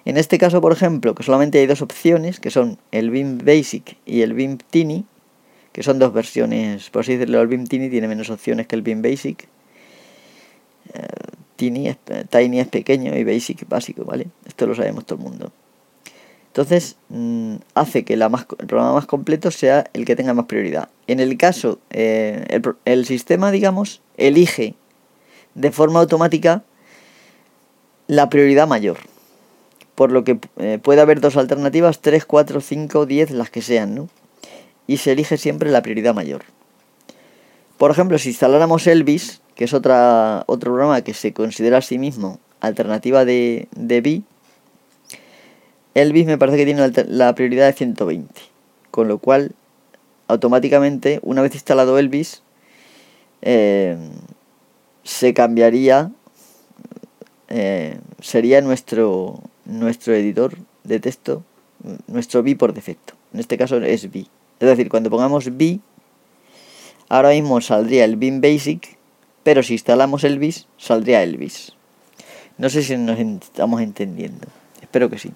En 0.05 0.17
este 0.17 0.39
caso, 0.39 0.61
por 0.61 0.73
ejemplo, 0.73 1.15
que 1.15 1.23
solamente 1.23 1.61
hay 1.61 1.69
dos 1.69 1.83
opciones, 1.83 2.41
que 2.41 2.51
son 2.51 2.79
el 2.91 3.11
BIM 3.11 3.39
Basic 3.45 3.97
y 4.07 4.23
el 4.23 4.35
BIM 4.35 4.59
Tiny, 4.71 5.05
que 5.77 5.83
son 5.83 5.99
dos 5.99 6.11
versiones, 6.11 6.89
por 6.89 7.03
así 7.03 7.17
decirlo, 7.17 7.39
el 7.43 7.49
BIM 7.49 7.67
Tiny 7.67 7.91
tiene 7.91 8.09
menos 8.09 8.31
opciones 8.31 8.67
que 8.67 8.77
el 8.77 8.81
BIM 8.81 9.03
Basic. 9.03 9.47
Eh, 10.95 11.07
Tiny 11.57 11.89
es, 11.89 11.99
Tiny 12.31 12.61
es 12.61 12.69
pequeño 12.69 13.15
y 13.15 13.25
Basic 13.25 13.69
básico, 13.69 14.07
¿vale? 14.07 14.27
Esto 14.47 14.67
lo 14.67 14.75
sabemos 14.75 15.05
todo 15.05 15.19
el 15.19 15.25
mundo. 15.25 15.53
Entonces, 16.47 16.97
mm, 17.11 17.57
hace 17.75 18.07
que 18.07 18.17
la 18.17 18.31
más, 18.31 18.47
el 18.59 18.67
programa 18.67 18.95
más 18.95 19.05
completo 19.05 19.51
sea 19.51 19.85
el 19.93 20.07
que 20.07 20.17
tenga 20.17 20.33
más 20.33 20.47
prioridad. 20.47 20.89
En 21.09 21.21
el 21.21 21.37
caso, 21.37 21.79
eh, 21.91 22.63
el, 22.87 23.05
sistema, 23.05 23.51
digamos, 23.51 24.01
elige 24.17 24.77
de 25.55 25.73
forma 25.73 26.01
automática 26.01 26.63
la 28.07 28.31
prioridad 28.31 28.67
mayor. 28.67 28.97
Por 29.95 30.11
lo 30.11 30.25
que 30.25 30.39
eh, 30.57 30.79
puede 30.83 31.03
haber 31.03 31.21
dos 31.21 31.37
alternativas, 31.37 32.01
3, 32.01 32.25
4, 32.25 32.63
5, 32.63 33.05
10, 33.05 33.31
las 33.33 33.51
que 33.51 33.61
sean, 33.61 33.95
¿no? 33.95 34.09
Y 34.87 34.99
se 34.99 35.13
elige 35.13 35.37
siempre 35.37 35.71
la 35.71 35.83
prioridad 35.83 36.15
mayor. 36.15 36.43
Por 37.79 37.91
ejemplo, 37.91 38.19
si 38.19 38.31
instaláramos 38.31 38.87
Elvis, 38.87 39.43
que 39.55 39.65
es 39.65 39.75
otra, 39.75 40.45
otro 40.47 40.73
programa 40.73 41.03
que 41.03 41.15
se 41.15 41.33
considera 41.33 41.79
a 41.79 41.83
sí 41.83 41.99
mismo 41.99 42.41
alternativa 42.61 43.25
de, 43.25 43.69
de 43.77 44.01
BI, 44.01 44.25
Elvis 45.95 46.27
me 46.27 46.37
parece 46.37 46.59
que 46.59 46.67
tiene 46.67 46.93
la 47.09 47.35
prioridad 47.35 47.67
de 47.67 47.73
120, 47.73 48.29
con 48.91 49.09
lo 49.09 49.19
cual 49.19 49.53
automáticamente, 50.29 51.21
una 51.23 51.43
vez 51.43 51.55
instalado 51.55 51.99
Elvis, 51.99 52.43
eh, 53.41 53.97
se 55.05 55.33
cambiaría, 55.35 56.11
eh, 57.49 57.99
sería 58.21 58.61
nuestro, 58.61 59.41
nuestro 59.65 60.15
editor 60.15 60.57
de 60.85 61.01
texto, 61.01 61.45
nuestro 62.09 62.43
BI 62.43 62.57
por 62.57 62.75
defecto. 62.75 63.15
En 63.33 63.41
este 63.41 63.57
caso 63.57 63.77
es 63.79 64.11
BI. 64.11 64.29
Es 64.61 64.69
decir, 64.69 64.89
cuando 64.89 65.11
pongamos 65.11 65.57
BI, 65.57 65.81
ahora 67.09 67.31
mismo 67.31 67.61
saldría 67.61 68.05
el 68.05 68.17
BIM 68.17 68.41
Basic 68.41 68.97
pero 69.47 69.63
si 69.63 69.75
instalamos 69.75 70.25
Elvis, 70.25 70.67
saldría 70.77 71.23
Elvis. 71.23 71.73
No 72.59 72.69
sé 72.69 72.83
si 72.83 72.97
nos 72.97 73.17
estamos 73.17 73.81
entendiendo. 73.81 74.49
Espero 74.83 75.09
que 75.09 75.21
sí. 75.21 75.31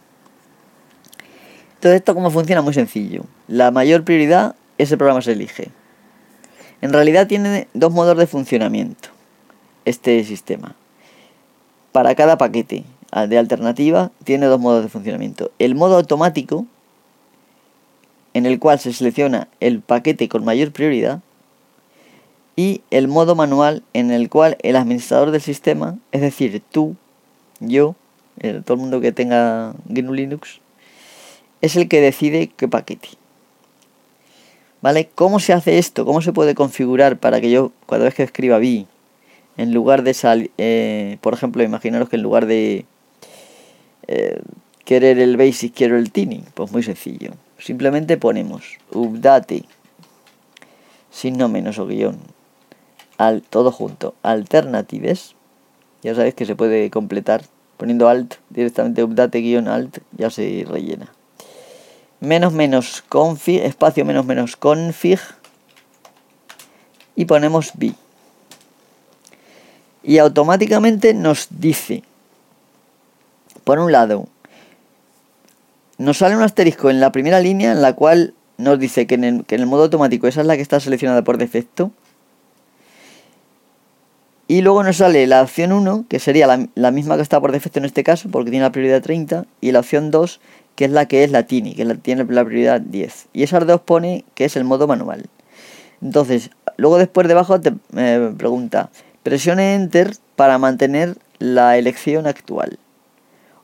Entonces, 1.74 2.00
¿esto 2.00 2.16
cómo 2.16 2.32
funciona? 2.32 2.60
Muy 2.60 2.74
sencillo. 2.74 3.22
La 3.46 3.70
mayor 3.70 4.02
prioridad, 4.02 4.56
ese 4.78 4.96
programa 4.96 5.22
se 5.22 5.30
elige. 5.30 5.68
En 6.80 6.92
realidad 6.92 7.28
tiene 7.28 7.68
dos 7.72 7.92
modos 7.92 8.18
de 8.18 8.26
funcionamiento 8.26 9.10
este 9.84 10.24
sistema. 10.24 10.74
Para 11.92 12.16
cada 12.16 12.36
paquete 12.36 12.82
de 13.28 13.38
alternativa 13.38 14.10
tiene 14.24 14.46
dos 14.46 14.58
modos 14.58 14.82
de 14.82 14.88
funcionamiento. 14.88 15.52
El 15.60 15.76
modo 15.76 15.94
automático, 15.94 16.66
en 18.34 18.46
el 18.46 18.58
cual 18.58 18.78
se 18.78 18.92
selecciona 18.92 19.48
el 19.60 19.80
paquete 19.80 20.28
con 20.28 20.44
mayor 20.44 20.72
prioridad, 20.72 21.20
y 22.56 22.82
el 22.90 23.08
modo 23.08 23.34
manual 23.34 23.82
en 23.94 24.10
el 24.10 24.28
cual 24.28 24.58
el 24.62 24.76
administrador 24.76 25.30
del 25.30 25.40
sistema, 25.40 25.98
es 26.12 26.20
decir, 26.20 26.62
tú, 26.70 26.94
yo, 27.58 27.94
todo 28.64 28.74
el 28.74 28.80
mundo 28.80 29.00
que 29.00 29.12
tenga 29.12 29.74
GNU 29.86 30.12
Linux, 30.12 30.60
es 31.62 31.76
el 31.76 31.88
que 31.88 32.00
decide 32.00 32.50
qué 32.54 32.68
paquete. 32.68 33.08
¿Vale? 34.82 35.10
¿Cómo 35.14 35.40
se 35.40 35.52
hace 35.52 35.78
esto? 35.78 36.06
¿Cómo 36.06 36.22
se 36.22 36.32
puede 36.32 36.54
configurar 36.54 37.18
para 37.18 37.40
que 37.40 37.50
yo, 37.50 37.72
cada 37.88 38.04
vez 38.04 38.14
que 38.14 38.22
escriba 38.22 38.58
vi, 38.58 38.86
en 39.56 39.74
lugar 39.74 40.02
de 40.02 40.14
salir, 40.14 40.50
eh, 40.58 41.18
por 41.20 41.34
ejemplo, 41.34 41.62
imaginaros 41.62 42.08
que 42.08 42.16
en 42.16 42.22
lugar 42.22 42.46
de 42.46 42.86
eh, 44.06 44.40
querer 44.84 45.18
el 45.18 45.36
basic 45.36 45.74
quiero 45.74 45.98
el 45.98 46.10
tiny? 46.10 46.44
Pues 46.54 46.72
muy 46.72 46.82
sencillo. 46.82 47.32
Simplemente 47.60 48.16
ponemos 48.16 48.78
update, 48.90 49.64
sin 51.10 51.36
no 51.36 51.48
menos 51.48 51.78
o 51.78 51.86
guion, 51.86 52.18
al, 53.18 53.42
todo 53.42 53.70
junto, 53.70 54.14
alternatives. 54.22 55.34
Ya 56.02 56.14
sabéis 56.14 56.34
que 56.34 56.46
se 56.46 56.56
puede 56.56 56.88
completar 56.90 57.42
poniendo 57.76 58.08
alt, 58.08 58.36
directamente 58.48 59.02
update 59.02 59.40
guion 59.40 59.68
alt, 59.68 59.98
ya 60.16 60.30
se 60.30 60.64
rellena. 60.66 61.12
Menos 62.20 62.54
menos 62.54 63.02
config, 63.08 63.62
espacio 63.62 64.04
menos 64.04 64.24
menos 64.24 64.56
config 64.56 65.20
y 67.14 67.26
ponemos 67.26 67.72
b. 67.74 67.94
Y 70.02 70.16
automáticamente 70.16 71.12
nos 71.12 71.48
dice, 71.50 72.04
por 73.64 73.78
un 73.78 73.92
lado, 73.92 74.28
nos 76.00 76.18
sale 76.18 76.34
un 76.34 76.42
asterisco 76.42 76.90
en 76.90 76.98
la 76.98 77.12
primera 77.12 77.40
línea 77.40 77.72
en 77.72 77.82
la 77.82 77.92
cual 77.94 78.34
nos 78.56 78.78
dice 78.78 79.06
que 79.06 79.14
en 79.14 79.44
que 79.44 79.54
en 79.54 79.60
el 79.60 79.66
modo 79.66 79.84
automático 79.84 80.26
esa 80.26 80.40
es 80.40 80.46
la 80.46 80.56
que 80.56 80.62
está 80.62 80.80
seleccionada 80.80 81.22
por 81.22 81.38
defecto 81.38 81.92
y 84.50 84.62
luego 84.62 84.82
nos 84.82 84.96
sale 84.96 85.28
la 85.28 85.42
opción 85.42 85.70
1, 85.70 86.06
que 86.08 86.18
sería 86.18 86.48
la, 86.74 86.90
misma 86.90 87.14
que 87.14 87.22
está 87.22 87.40
por 87.40 87.52
defecto 87.52 87.78
en 87.78 87.84
este 87.84 88.02
caso, 88.02 88.28
porque 88.32 88.50
tiene 88.50 88.64
la 88.64 88.72
prioridad 88.72 89.00
30, 89.00 89.44
y 89.60 89.70
la 89.70 89.78
opción 89.78 90.10
2, 90.10 90.40
que 90.74 90.86
es 90.86 90.90
la 90.90 91.06
que 91.06 91.22
es 91.22 91.30
la 91.30 91.44
TINI, 91.44 91.76
que 91.76 91.86
tiene 91.94 92.24
la 92.24 92.44
prioridad 92.44 92.80
10. 92.80 93.28
Y 93.32 93.44
esas 93.44 93.64
dos 93.64 93.80
pone 93.80 94.24
que 94.34 94.46
es 94.46 94.56
el 94.56 94.64
modo 94.64 94.88
manual. 94.88 95.26
Entonces, 96.02 96.50
luego 96.78 96.98
después 96.98 97.28
debajo 97.28 97.60
te 97.60 97.70
pregunta, 98.36 98.90
presione 99.22 99.76
Enter 99.76 100.16
para 100.34 100.58
mantener 100.58 101.16
la 101.38 101.78
elección 101.78 102.26
actual. 102.26 102.76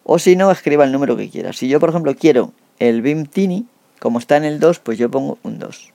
O 0.07 0.19
si 0.19 0.37
no, 0.37 0.51
escriba 0.51 0.85
el 0.85 0.93
número 0.93 1.17
que 1.17 1.29
quiera. 1.29 1.53
Si 1.53 1.69
yo, 1.69 1.81
por 1.81 1.91
ejemplo, 1.91 2.15
quiero 2.15 2.53
el 2.79 3.03
BIM 3.03 3.27
TINI, 3.27 3.67
como 3.99 4.19
está 4.19 4.37
en 4.37 4.45
el 4.45 4.61
2, 4.61 4.79
pues 4.79 4.99
yo 4.99 5.11
pongo 5.11 5.39
un 5.43 5.59
2. 5.59 5.93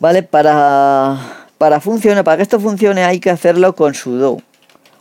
Vale, 0.00 0.22
para 0.22 1.46
para 1.58 1.80
funcionar, 1.80 2.22
para 2.22 2.36
que 2.36 2.44
esto 2.44 2.60
funcione 2.60 3.02
hay 3.04 3.18
que 3.18 3.30
hacerlo 3.30 3.74
con 3.74 3.94
sudo 3.94 4.38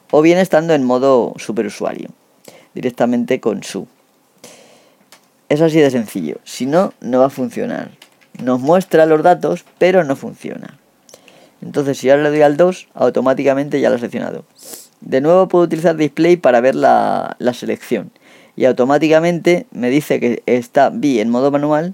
o 0.09 0.21
bien 0.23 0.39
estando 0.39 0.73
en 0.73 0.83
modo 0.83 1.33
superusuario, 1.37 2.09
directamente 2.73 3.39
con 3.39 3.61
su. 3.61 3.87
Es 5.49 5.61
así 5.61 5.79
de 5.79 5.91
sencillo. 5.91 6.39
Si 6.43 6.65
no, 6.65 6.93
no 6.99 7.19
va 7.19 7.27
a 7.27 7.29
funcionar. 7.29 7.91
Nos 8.41 8.59
muestra 8.59 9.05
los 9.05 9.21
datos, 9.21 9.65
pero 9.77 10.03
no 10.03 10.15
funciona. 10.15 10.79
Entonces, 11.61 11.97
si 11.97 12.09
ahora 12.09 12.23
le 12.23 12.29
doy 12.29 12.41
al 12.41 12.57
2, 12.57 12.87
automáticamente 12.93 13.79
ya 13.79 13.89
lo 13.89 13.95
he 13.95 13.99
seleccionado. 13.99 14.45
De 15.01 15.21
nuevo 15.21 15.47
puedo 15.47 15.65
utilizar 15.65 15.95
display 15.95 16.37
para 16.37 16.61
ver 16.61 16.75
la, 16.75 17.35
la 17.39 17.53
selección. 17.53 18.11
Y 18.55 18.65
automáticamente 18.65 19.67
me 19.71 19.89
dice 19.89 20.19
que 20.19 20.41
está 20.45 20.89
B 20.89 21.21
en 21.21 21.29
modo 21.29 21.51
manual 21.51 21.93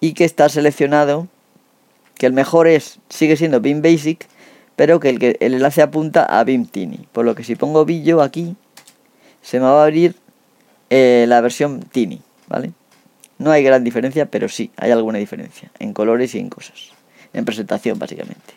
y 0.00 0.14
que 0.14 0.24
está 0.24 0.48
seleccionado 0.48 1.28
que 2.14 2.26
el 2.26 2.32
mejor 2.32 2.68
es 2.68 3.00
sigue 3.08 3.36
siendo 3.36 3.60
BIM 3.60 3.82
Basic, 3.82 4.26
pero 4.76 5.00
que 5.00 5.10
el, 5.10 5.36
el 5.40 5.54
enlace 5.54 5.82
apunta 5.82 6.24
a 6.24 6.44
BIM 6.44 6.66
Tiny. 6.66 7.06
Por 7.12 7.24
lo 7.24 7.34
que 7.34 7.44
si 7.44 7.56
pongo 7.56 7.84
Billo 7.84 8.22
aquí, 8.22 8.56
se 9.42 9.58
me 9.58 9.66
va 9.66 9.82
a 9.82 9.84
abrir 9.84 10.14
eh, 10.90 11.26
la 11.28 11.40
versión 11.40 11.80
Tiny, 11.80 12.20
¿vale? 12.48 12.72
No 13.38 13.50
hay 13.50 13.62
gran 13.64 13.82
diferencia, 13.84 14.26
pero 14.26 14.48
sí, 14.48 14.70
hay 14.76 14.90
alguna 14.90 15.18
diferencia 15.18 15.70
en 15.78 15.92
colores 15.92 16.34
y 16.34 16.38
en 16.38 16.48
cosas. 16.48 16.92
En 17.32 17.44
presentación, 17.44 17.98
básicamente. 17.98 18.54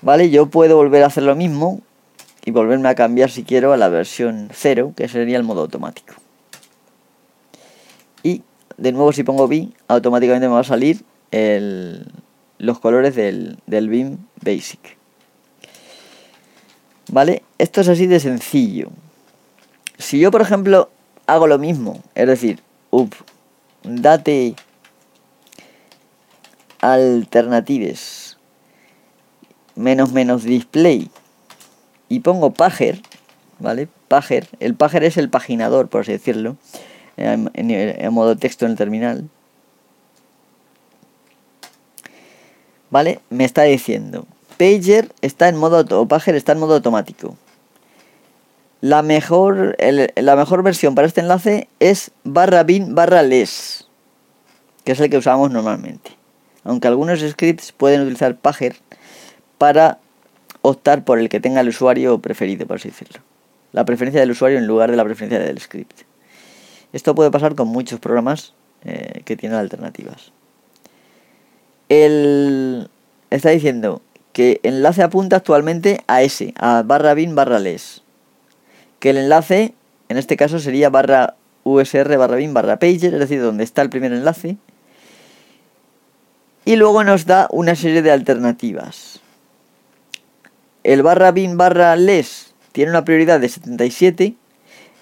¿Vale? 0.00 0.30
Yo 0.30 0.46
puedo 0.46 0.76
volver 0.76 1.02
a 1.02 1.06
hacer 1.06 1.24
lo 1.24 1.34
mismo 1.34 1.80
y 2.46 2.52
volverme 2.52 2.88
a 2.88 2.94
cambiar 2.94 3.28
si 3.28 3.42
quiero 3.42 3.72
a 3.72 3.76
la 3.76 3.88
versión 3.88 4.48
0, 4.54 4.94
que 4.96 5.08
sería 5.08 5.36
el 5.36 5.42
modo 5.42 5.62
automático. 5.62 6.14
Y 8.22 8.42
de 8.76 8.92
nuevo 8.92 9.12
si 9.12 9.24
pongo 9.24 9.48
B, 9.48 9.68
automáticamente 9.88 10.46
me 10.46 10.54
va 10.54 10.60
a 10.60 10.64
salir 10.64 11.04
los 12.58 12.78
colores 12.78 13.16
del, 13.16 13.58
del 13.66 13.88
BIM 13.88 14.18
Basic. 14.40 14.96
¿Vale? 17.10 17.42
Esto 17.58 17.80
es 17.80 17.88
así 17.88 18.06
de 18.06 18.20
sencillo. 18.20 18.90
Si 19.98 20.20
yo, 20.20 20.30
por 20.30 20.40
ejemplo, 20.40 20.88
hago 21.26 21.48
lo 21.48 21.58
mismo, 21.58 22.00
es 22.14 22.28
decir, 22.28 22.60
update 22.90 24.54
alternatives 26.80 28.38
menos 29.74 30.12
menos 30.12 30.44
display 30.44 31.10
y 32.08 32.20
pongo 32.20 32.52
pager, 32.52 33.00
¿vale? 33.58 33.88
Pager, 34.08 34.48
el 34.60 34.74
pager 34.74 35.04
es 35.04 35.16
el 35.16 35.28
paginador, 35.28 35.88
por 35.88 36.02
así 36.02 36.12
decirlo, 36.12 36.56
en, 37.16 38.12
modo 38.12 38.36
texto 38.36 38.64
en 38.64 38.72
el 38.72 38.76
terminal. 38.76 39.28
¿Vale? 42.90 43.20
Me 43.30 43.44
está 43.44 43.64
diciendo, 43.64 44.26
Pager 44.58 45.12
está 45.20 45.48
en 45.48 45.56
modo, 45.56 46.06
Pager 46.06 46.34
está 46.34 46.52
en 46.52 46.60
modo 46.60 46.74
automático. 46.74 47.36
La 48.80 49.02
mejor, 49.02 49.76
la 49.78 50.36
mejor 50.36 50.62
versión 50.62 50.94
para 50.94 51.08
este 51.08 51.20
enlace 51.20 51.68
es 51.80 52.12
barra 52.24 52.62
bin 52.62 52.94
barra 52.94 53.22
les, 53.22 53.88
que 54.84 54.92
es 54.92 55.00
el 55.00 55.10
que 55.10 55.18
usamos 55.18 55.50
normalmente. 55.50 56.12
Aunque 56.62 56.88
algunos 56.88 57.20
scripts 57.20 57.72
pueden 57.72 58.02
utilizar 58.02 58.36
Pager 58.36 58.76
para 59.58 59.98
optar 60.68 61.04
por 61.04 61.18
el 61.18 61.28
que 61.28 61.40
tenga 61.40 61.60
el 61.60 61.68
usuario 61.68 62.18
preferido, 62.18 62.66
por 62.66 62.76
así 62.76 62.88
decirlo. 62.88 63.20
La 63.72 63.84
preferencia 63.84 64.20
del 64.20 64.32
usuario 64.32 64.58
en 64.58 64.66
lugar 64.66 64.90
de 64.90 64.96
la 64.96 65.04
preferencia 65.04 65.38
del 65.38 65.60
script. 65.60 66.00
Esto 66.92 67.14
puede 67.14 67.30
pasar 67.30 67.54
con 67.54 67.68
muchos 67.68 68.00
programas 68.00 68.54
eh, 68.84 69.22
que 69.24 69.36
tienen 69.36 69.58
alternativas. 69.58 70.32
El, 71.88 72.88
está 73.30 73.50
diciendo 73.50 74.02
que 74.32 74.60
el 74.64 74.76
enlace 74.76 75.02
apunta 75.02 75.36
actualmente 75.36 76.00
a 76.08 76.22
ese, 76.22 76.52
a 76.56 76.82
barra 76.82 77.14
bin 77.14 77.34
barra 77.34 77.58
les. 77.58 78.02
Que 78.98 79.10
el 79.10 79.18
enlace, 79.18 79.74
en 80.08 80.16
este 80.16 80.36
caso, 80.36 80.58
sería 80.58 80.90
barra 80.90 81.36
usr 81.62 82.16
barra 82.16 82.36
bin 82.36 82.54
barra 82.54 82.78
pager, 82.78 83.14
es 83.14 83.20
decir, 83.20 83.40
donde 83.40 83.62
está 83.62 83.82
el 83.82 83.90
primer 83.90 84.12
enlace. 84.12 84.56
Y 86.64 86.74
luego 86.74 87.04
nos 87.04 87.26
da 87.26 87.46
una 87.50 87.76
serie 87.76 88.02
de 88.02 88.10
alternativas. 88.10 89.20
El 90.86 91.02
barra 91.02 91.32
bin 91.32 91.56
barra 91.56 91.96
les 91.96 92.54
tiene 92.70 92.92
una 92.92 93.04
prioridad 93.04 93.40
de 93.40 93.48
77. 93.48 94.34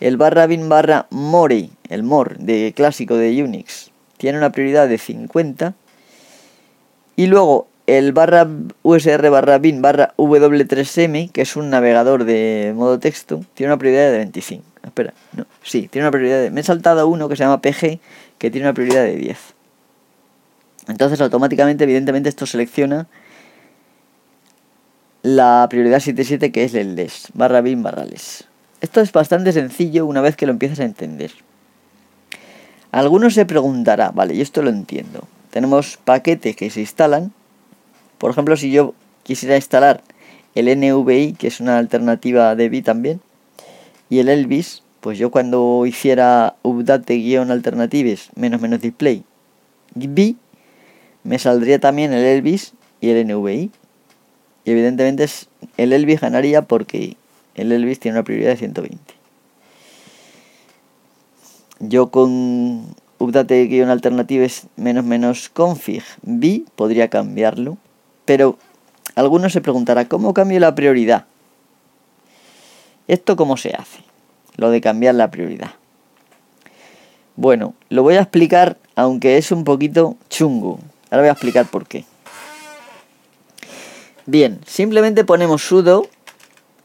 El 0.01 0.17
barra 0.17 0.47
bin 0.47 0.71
barra 0.71 1.07
more, 1.11 1.69
el 1.91 2.03
more 2.03 2.37
de 2.39 2.73
clásico 2.75 3.17
de 3.19 3.45
Unix, 3.45 3.91
tiene 4.17 4.39
una 4.39 4.51
prioridad 4.51 4.89
de 4.89 4.97
50. 4.97 5.75
Y 7.17 7.27
luego 7.27 7.69
el 7.87 8.13
barra 8.15 8.49
usr 8.83 9.29
barra 9.29 9.59
bin 9.59 9.83
barra 9.83 10.15
w3m, 10.17 11.31
que 11.31 11.43
es 11.43 11.55
un 11.55 11.69
navegador 11.69 12.25
de 12.25 12.73
modo 12.75 12.99
texto, 12.99 13.45
tiene 13.53 13.71
una 13.71 13.79
prioridad 13.79 14.11
de 14.11 14.17
25. 14.17 14.65
Espera, 14.85 15.13
no, 15.35 15.45
sí, 15.63 15.89
tiene 15.89 16.07
una 16.07 16.13
prioridad 16.13 16.41
de... 16.41 16.51
Me 16.51 16.63
he 16.63 16.65
saltado 16.65 17.07
uno 17.09 17.29
que 17.29 17.37
se 17.37 17.45
llama 17.45 17.61
PG, 17.61 18.01
que 18.39 18.51
tiene 18.51 18.67
una 18.67 18.73
prioridad 18.73 19.03
de 19.03 19.17
10. 19.17 19.37
Entonces 20.89 21.21
automáticamente, 21.21 21.85
evidentemente, 21.85 22.31
esto 22.31 22.47
selecciona 22.47 23.07
la 25.25 25.67
prioridad 25.71 26.01
77 26.01 26.53
que 26.53 26.65
es 26.65 26.75
el 26.75 26.97
les, 26.97 27.29
barra 27.33 27.63
bin 27.63 27.83
barra 27.83 28.05
les. 28.05 28.45
Esto 28.83 29.01
es 29.01 29.11
bastante 29.11 29.55
sencillo 29.55 30.05
una 30.05 30.21
vez 30.21 30.37
que 30.37 30.45
lo 30.45 30.53
empiezas 30.53 30.81
a 30.81 30.85
entender. 30.85 31.33
Algunos 32.93 33.33
se 33.33 33.47
preguntará, 33.47 34.11
vale, 34.11 34.35
y 34.35 34.43
esto 34.43 34.61
lo 34.61 34.69
entiendo. 34.69 35.27
Tenemos 35.51 35.97
paquetes 35.97 36.55
que 36.57 36.69
se 36.69 36.81
instalan. 36.81 37.33
Por 38.19 38.31
ejemplo, 38.33 38.55
si 38.59 38.71
yo 38.71 38.93
quisiera 39.23 39.57
instalar 39.57 40.03
el 40.55 40.67
NVI, 40.67 41.33
que 41.33 41.47
es 41.47 41.59
una 41.59 41.79
alternativa 41.79 42.55
de 42.55 42.69
BI 42.69 42.83
también, 42.83 43.23
y 44.11 44.19
el 44.19 44.29
Elvis, 44.29 44.83
pues 45.01 45.17
yo 45.17 45.31
cuando 45.31 45.87
hiciera 45.87 46.57
update-alternatives 46.63 48.29
menos 48.37 48.61
menos 48.61 48.83
display 48.83 49.25
BI, 49.95 50.37
me 51.23 51.39
saldría 51.39 51.79
también 51.79 52.13
el 52.13 52.25
Elvis 52.25 52.75
y 53.01 53.09
el 53.09 53.27
NVI. 53.27 53.71
Y 54.65 54.71
evidentemente 54.71 55.27
el 55.77 55.93
Elvis 55.93 56.21
ganaría 56.21 56.63
porque 56.63 57.17
el 57.55 57.73
Elvis 57.73 58.01
tiene 58.01 58.19
una 58.19 58.25
prioridad 58.25 58.51
de 58.51 58.57
120. 58.57 58.99
Yo 61.81 62.11
con 62.11 62.95
update-alternatives 63.19 64.67
menos 64.77 65.05
menos 65.05 65.49
config 65.49 66.03
b 66.23 66.65
podría 66.77 67.09
cambiarlo. 67.09 67.77
Pero 68.25 68.59
algunos 69.15 69.53
se 69.53 69.61
preguntará, 69.61 70.09
¿cómo 70.09 70.35
cambio 70.35 70.61
la 70.61 70.75
prioridad? 70.75 71.27
¿Esto 73.07 73.37
cómo 73.37 73.57
se 73.57 73.75
hace? 73.75 74.01
Lo 74.57 74.71
de 74.71 74.81
cambiar 74.81 75.15
la 75.15 75.31
prioridad. 75.31 75.73
Bueno, 77.37 77.75
lo 77.91 78.03
voy 78.03 78.15
a 78.15 78.21
explicar, 78.21 78.79
aunque 78.95 79.37
es 79.37 79.51
un 79.53 79.65
poquito 79.65 80.17
chungo. 80.31 80.79
Ahora 81.11 81.23
voy 81.23 81.29
a 81.29 81.33
explicar 81.33 81.67
por 81.67 81.87
qué. 81.87 82.05
Bien, 84.27 84.59
simplemente 84.67 85.23
ponemos 85.25 85.63
sudo, 85.63 86.09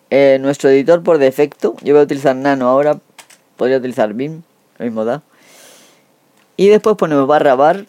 eh, 0.10 0.40
nuestro 0.42 0.70
editor 0.70 1.04
por 1.04 1.20
defecto. 1.20 1.78
Yo 1.82 1.94
voy 1.94 2.02
a 2.02 2.04
utilizar 2.04 2.36
nano 2.36 2.68
ahora, 2.68 3.00
podría 3.56 3.78
utilizar 3.78 4.14
Vim, 4.14 4.42
lo 4.78 4.86
mismo 4.86 5.06
da. 5.06 5.24
Y 6.58 6.68
después 6.68 6.98
ponemos 6.98 7.28
barra 7.28 7.56
bar, 7.56 7.86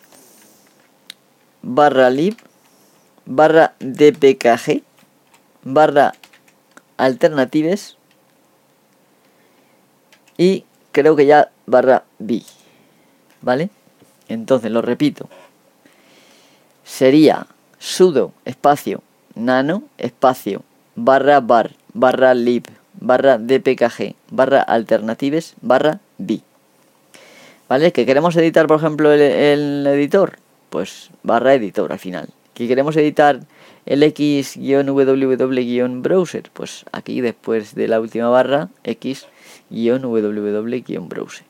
barra 1.62 2.10
lib, 2.10 2.36
barra 3.26 3.74
dpkg, 3.80 4.84
barra 5.64 6.12
alternatives 6.96 7.96
y 10.38 10.64
creo 10.92 11.16
que 11.16 11.26
ya 11.26 11.50
barra 11.66 12.04
b. 12.20 12.44
¿Vale? 13.42 13.70
Entonces 14.28 14.70
lo 14.70 14.80
repito. 14.80 15.28
Sería 16.84 17.48
sudo 17.80 18.32
espacio 18.44 19.02
nano 19.40 19.82
espacio 19.98 20.62
barra 20.94 21.40
bar 21.40 21.72
barra 21.94 22.34
lib 22.34 22.66
barra 23.00 23.38
dpkg 23.38 24.14
barra 24.30 24.62
alternatives 24.62 25.54
barra 25.60 25.98
b. 26.18 26.40
¿Vale? 27.68 27.92
Que 27.92 28.04
queremos 28.04 28.36
editar, 28.36 28.66
por 28.66 28.78
ejemplo, 28.78 29.12
el, 29.12 29.86
editor, 29.86 30.38
pues 30.70 31.10
barra 31.22 31.54
editor 31.54 31.92
al 31.92 32.00
final. 32.00 32.30
Que 32.52 32.66
queremos 32.66 32.96
editar 32.96 33.38
el 33.86 34.02
x-www-browser, 34.02 36.50
pues 36.52 36.84
aquí 36.90 37.20
después 37.20 37.76
de 37.76 37.86
la 37.86 38.00
última 38.00 38.28
barra 38.28 38.70
x-www-browser. 38.82 41.44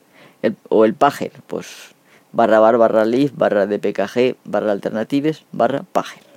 o 0.69 0.85
el 0.85 0.93
pager, 0.93 1.31
pues 1.47 1.95
barra 2.31 2.59
bar 2.59 2.77
barra 2.77 3.03
lib 3.03 3.31
barra 3.35 3.65
dpkg 3.65 4.35
barra 4.45 4.71
alternatives 4.71 5.43
barra 5.51 5.81
pager. 5.91 6.30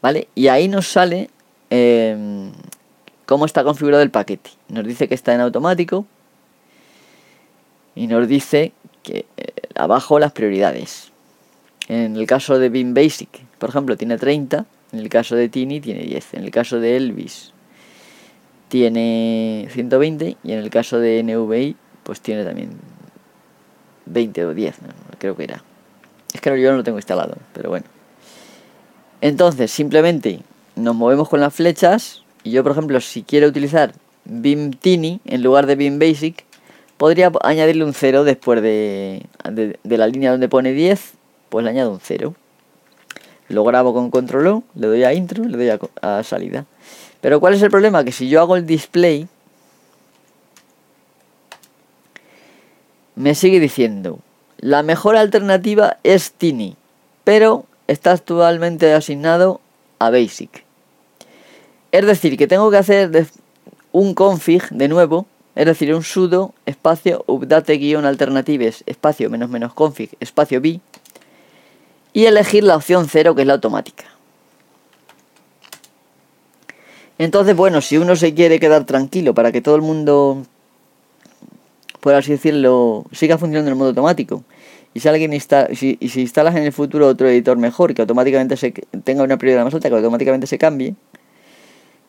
¿Vale? 0.00 0.28
Y 0.34 0.48
ahí 0.48 0.68
nos 0.68 0.86
sale 0.86 1.30
em, 1.70 2.52
cómo 3.26 3.44
está 3.44 3.64
configurado 3.64 4.02
el 4.02 4.10
paquete. 4.10 4.50
Nos 4.68 4.86
dice 4.86 5.08
que 5.08 5.14
está 5.14 5.34
en 5.34 5.40
automático. 5.40 6.06
Y 7.94 8.06
nos 8.06 8.28
dice 8.28 8.72
que 9.02 9.26
eh, 9.36 9.52
abajo 9.74 10.18
las 10.18 10.32
prioridades. 10.32 11.10
En 11.88 12.16
el 12.16 12.26
caso 12.26 12.58
de 12.58 12.68
Beam 12.68 12.94
Basic, 12.94 13.28
por 13.58 13.70
ejemplo, 13.70 13.96
tiene 13.96 14.18
30. 14.18 14.66
En 14.92 14.98
el 14.98 15.08
caso 15.08 15.34
de 15.34 15.48
Tini 15.48 15.80
tiene 15.80 16.04
10. 16.04 16.34
En 16.34 16.44
el 16.44 16.50
caso 16.50 16.80
de 16.80 16.96
Elvis 16.96 17.52
tiene 18.68 19.68
120. 19.72 20.36
Y 20.44 20.52
en 20.52 20.58
el 20.58 20.70
caso 20.70 21.00
de 21.00 21.22
NVI, 21.22 21.76
pues 22.04 22.20
tiene 22.20 22.44
también 22.44 22.70
20 24.06 24.44
o 24.46 24.54
10. 24.54 24.76
creo 25.18 25.36
que 25.36 25.44
era. 25.44 25.64
Es 26.32 26.40
que 26.40 26.60
yo 26.60 26.70
no 26.70 26.76
lo 26.76 26.84
tengo 26.84 26.98
instalado, 26.98 27.36
pero 27.52 27.70
bueno. 27.70 27.86
Entonces, 29.20 29.70
simplemente 29.70 30.40
nos 30.76 30.94
movemos 30.94 31.28
con 31.28 31.40
las 31.40 31.54
flechas. 31.54 32.22
Y 32.44 32.52
yo, 32.52 32.62
por 32.62 32.72
ejemplo, 32.72 33.00
si 33.00 33.22
quiero 33.22 33.48
utilizar 33.48 33.92
Beam 34.24 34.72
Tiny 34.72 35.20
en 35.24 35.42
lugar 35.42 35.66
de 35.66 35.76
Beam 35.76 35.98
Basic, 35.98 36.44
podría 36.96 37.32
añadirle 37.42 37.84
un 37.84 37.94
0 37.94 38.24
después 38.24 38.62
de, 38.62 39.26
la 39.84 40.06
línea 40.06 40.30
donde 40.30 40.48
pone 40.48 40.72
10, 40.72 41.12
pues 41.48 41.64
le 41.64 41.70
añado 41.70 41.90
un 41.90 42.00
0. 42.00 42.34
Lo 43.48 43.64
grabo 43.64 43.94
con 43.94 44.10
control 44.10 44.46
O, 44.48 44.62
le 44.74 44.88
doy 44.88 45.04
a 45.04 45.14
intro, 45.14 45.44
le 45.44 45.56
doy 45.56 45.70
a, 45.70 46.18
a 46.18 46.22
salida. 46.22 46.66
Pero 47.20 47.40
¿cuál 47.40 47.54
es 47.54 47.62
el 47.62 47.70
problema? 47.70 48.04
Que 48.04 48.12
si 48.12 48.28
yo 48.28 48.40
hago 48.40 48.56
el 48.56 48.66
display, 48.66 49.26
me 53.16 53.34
sigue 53.34 53.58
diciendo, 53.58 54.20
la 54.58 54.82
mejor 54.82 55.16
alternativa 55.16 55.96
es 56.04 56.32
Tiny, 56.32 56.76
pero 57.24 57.64
está 57.88 58.12
actualmente 58.12 58.92
asignado 58.92 59.60
a 59.98 60.10
Basic. 60.10 60.64
Es 61.90 62.06
decir, 62.06 62.36
que 62.36 62.46
tengo 62.46 62.70
que 62.70 62.76
hacer 62.76 63.26
un 63.90 64.14
config 64.14 64.68
de 64.70 64.86
nuevo, 64.86 65.26
es 65.56 65.66
decir, 65.66 65.92
un 65.94 66.04
sudo 66.04 66.54
espacio 66.66 67.24
update-alternatives 67.26 68.84
espacio 68.86 69.28
menos 69.30 69.50
menos 69.50 69.74
config 69.74 70.10
espacio 70.20 70.60
b 70.60 70.80
y 72.12 72.26
elegir 72.26 72.62
la 72.62 72.76
opción 72.76 73.08
0 73.10 73.34
que 73.34 73.42
es 73.42 73.46
la 73.48 73.54
automática. 73.54 74.04
Entonces, 77.16 77.56
bueno, 77.56 77.80
si 77.80 77.98
uno 77.98 78.14
se 78.14 78.34
quiere 78.34 78.60
quedar 78.60 78.84
tranquilo 78.84 79.34
para 79.34 79.50
que 79.50 79.60
todo 79.60 79.74
el 79.74 79.82
mundo 79.82 80.44
por 82.00 82.14
así 82.14 82.32
decirlo, 82.32 83.04
siga 83.12 83.38
funcionando 83.38 83.70
en 83.70 83.76
modo 83.76 83.88
automático. 83.88 84.44
Y 84.98 85.00
si 85.00 85.08
alguien 85.08 85.32
insta 85.32 85.68
si, 85.76 85.96
instalas 86.00 86.56
en 86.56 86.64
el 86.64 86.72
futuro 86.72 87.06
otro 87.06 87.28
editor 87.28 87.56
mejor 87.56 87.94
que 87.94 88.02
automáticamente 88.02 88.56
se 88.56 88.72
tenga 89.04 89.22
una 89.22 89.38
prioridad 89.38 89.62
más 89.64 89.72
alta, 89.72 89.88
que 89.88 89.94
automáticamente 89.94 90.48
se 90.48 90.58
cambie, 90.58 90.96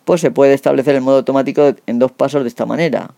pues 0.05 0.21
se 0.21 0.31
puede 0.31 0.55
establecer 0.55 0.95
el 0.95 1.01
modo 1.01 1.17
automático 1.17 1.75
en 1.85 1.99
dos 1.99 2.11
pasos 2.11 2.41
de 2.41 2.49
esta 2.49 2.65
manera. 2.65 3.11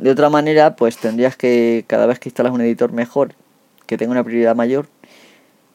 De 0.00 0.10
otra 0.10 0.30
manera, 0.30 0.76
pues 0.76 0.96
tendrías 0.96 1.36
que, 1.36 1.84
cada 1.86 2.06
vez 2.06 2.18
que 2.18 2.30
instalas 2.30 2.54
un 2.54 2.62
editor 2.62 2.92
mejor, 2.92 3.34
que 3.84 3.98
tenga 3.98 4.12
una 4.12 4.24
prioridad 4.24 4.56
mayor, 4.56 4.86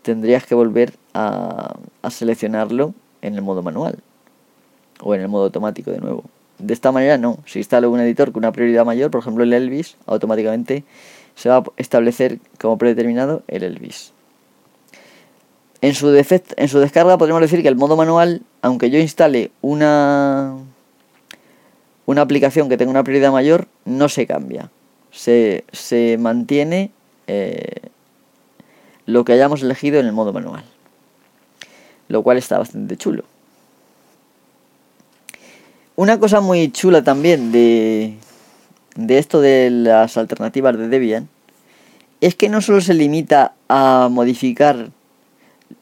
tendrías 0.02 0.48
que 0.48 0.56
volver 0.56 0.94
a, 1.14 1.76
a 2.02 2.10
seleccionarlo 2.10 2.96
en 3.22 3.36
el 3.36 3.44
modo 3.44 3.62
manual 3.62 4.00
o 5.00 5.14
en 5.14 5.22
el 5.22 5.28
modo 5.28 5.44
automático 5.44 5.92
de 5.92 6.00
nuevo. 6.00 6.24
De 6.58 6.74
esta 6.74 6.92
manera 6.92 7.20
no, 7.20 7.38
si 7.46 7.60
instalo 7.60 7.92
un 7.92 8.00
editor 8.00 8.32
con 8.32 8.40
una 8.40 8.52
prioridad 8.52 8.84
mayor, 8.84 9.12
por 9.12 9.22
ejemplo 9.22 9.44
el 9.44 9.54
Elvis, 9.54 9.96
automáticamente 10.08 10.86
se 11.36 11.50
va 11.50 11.58
a 11.58 11.64
establecer 11.78 12.40
como 12.60 12.78
predeterminado 12.78 13.44
el 13.48 13.64
Elvis. 13.64 14.14
En 15.82 15.96
su, 15.96 16.10
en 16.16 16.70
su 16.70 16.80
descarga 16.80 17.18
podríamos 17.18 17.42
decir 17.42 17.62
que 17.64 17.68
el 17.68 17.76
modo 17.76 17.96
manual, 17.96 18.44
aunque 18.62 18.92
yo 18.92 19.00
instale 19.00 19.52
una, 19.62 20.56
una 22.06 22.22
aplicación 22.22 22.70
que 22.70 22.78
tenga 22.78 22.92
una 22.92 23.04
prioridad 23.04 23.32
mayor, 23.32 23.68
no 23.86 24.08
se 24.08 24.28
cambia. 24.28 24.70
Se, 25.12 25.66
se 25.72 26.18
mantiene 26.20 26.92
eh, 27.28 27.90
lo 29.08 29.26
que 29.26 29.34
hayamos 29.34 29.64
elegido 29.64 30.00
en 30.00 30.06
el 30.06 30.14
modo 30.14 30.34
manual. 30.34 30.64
Lo 32.08 32.22
cual 32.22 32.38
está 32.38 32.60
bastante 32.60 32.96
chulo. 32.96 33.24
Una 35.96 36.20
cosa 36.20 36.42
muy 36.42 36.72
chula 36.72 37.04
también 37.04 37.52
de, 37.52 38.18
de 38.96 39.18
esto 39.18 39.42
de 39.42 39.70
las 39.70 40.18
alternativas 40.18 40.78
de 40.78 40.88
Debian 40.88 41.30
es 42.20 42.36
que 42.36 42.50
no 42.50 42.62
solo 42.62 42.82
se 42.82 42.94
limita 42.94 43.54
a 43.68 44.10
modificar, 44.12 44.92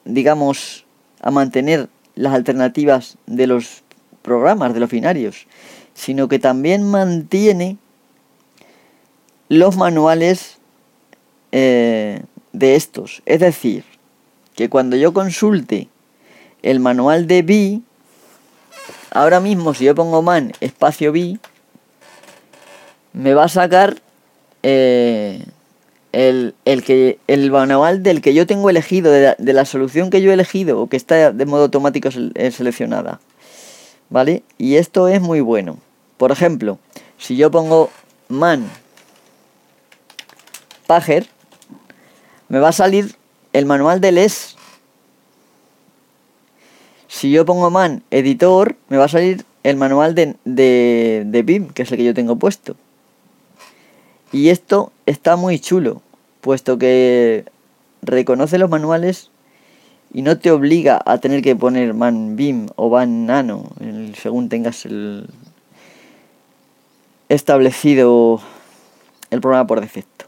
digamos, 0.05 0.85
a 1.21 1.31
mantener 1.31 1.89
las 2.15 2.33
alternativas 2.33 3.17
de 3.25 3.47
los 3.47 3.83
programas, 4.21 4.73
de 4.73 4.79
los 4.79 4.89
binarios, 4.89 5.47
sino 5.93 6.27
que 6.27 6.39
también 6.39 6.89
mantiene 6.89 7.77
los 9.49 9.75
manuales 9.75 10.59
eh, 11.51 12.23
de 12.53 12.75
estos. 12.75 13.21
Es 13.25 13.41
decir, 13.41 13.83
que 14.55 14.69
cuando 14.69 14.95
yo 14.95 15.13
consulte 15.13 15.89
el 16.61 16.79
manual 16.79 17.27
de 17.27 17.41
B, 17.41 17.81
Ahora 19.11 19.39
mismo 19.39 19.73
si 19.73 19.85
yo 19.85 19.95
pongo 19.95 20.21
man 20.21 20.53
espacio 20.59 21.11
b, 21.11 21.39
me 23.13 23.33
va 23.33 23.45
a 23.45 23.49
sacar 23.49 24.01
eh, 24.63 25.45
el, 26.11 26.53
que, 26.83 27.19
el 27.27 27.51
manual 27.51 28.03
del 28.03 28.21
que 28.21 28.33
yo 28.33 28.47
tengo 28.47 28.69
elegido, 28.69 29.11
de 29.11 29.53
la, 29.53 29.65
solución 29.65 30.09
que 30.09 30.21
yo 30.21 30.31
he 30.31 30.33
elegido 30.33 30.81
o 30.81 30.87
que 30.87 30.97
está 30.97 31.31
de 31.31 31.45
modo 31.45 31.63
automático 31.63 32.09
eh, 32.35 32.51
seleccionada. 32.51 33.19
¿Vale? 34.09 34.43
Y 34.57 34.75
esto 34.75 35.07
es 35.07 35.21
muy 35.21 35.39
bueno. 35.39 35.77
Por 36.17 36.31
ejemplo, 36.31 36.79
si 37.17 37.35
yo 37.35 37.51
pongo 37.51 37.91
man 38.27 38.67
pager, 40.87 41.27
me 42.47 42.59
va 42.59 42.69
a 42.69 42.73
salir 42.73 43.15
el 43.53 43.65
manual 43.65 44.01
del 44.01 44.17
es 44.17 44.55
si 47.09 47.31
yo 47.31 47.43
pongo 47.43 47.69
man 47.69 48.03
editor, 48.11 48.75
me 48.87 48.97
va 48.97 49.05
a 49.05 49.09
salir 49.09 49.43
el 49.63 49.75
manual 49.75 50.15
de, 50.15 50.35
de, 50.45 51.23
de 51.25 51.41
BIM, 51.41 51.69
que 51.69 51.81
es 51.81 51.91
el 51.91 51.97
que 51.97 52.05
yo 52.05 52.13
tengo 52.13 52.37
puesto. 52.37 52.75
Y 54.31 54.49
esto 54.49 54.91
está 55.05 55.35
muy 55.35 55.59
chulo, 55.59 56.01
puesto 56.41 56.77
que 56.77 57.45
reconoce 58.01 58.57
los 58.57 58.69
manuales 58.69 59.31
y 60.13 60.21
no 60.21 60.37
te 60.37 60.51
obliga 60.51 61.01
a 61.05 61.17
tener 61.17 61.41
que 61.41 61.55
poner 61.55 61.93
man 61.93 62.35
BIM 62.35 62.67
o 62.75 62.89
man 62.89 63.25
nano, 63.25 63.69
según 64.21 64.49
tengas 64.49 64.85
el 64.85 65.27
establecido 67.27 68.41
el 69.29 69.41
programa 69.41 69.67
por 69.67 69.81
defecto. 69.81 70.25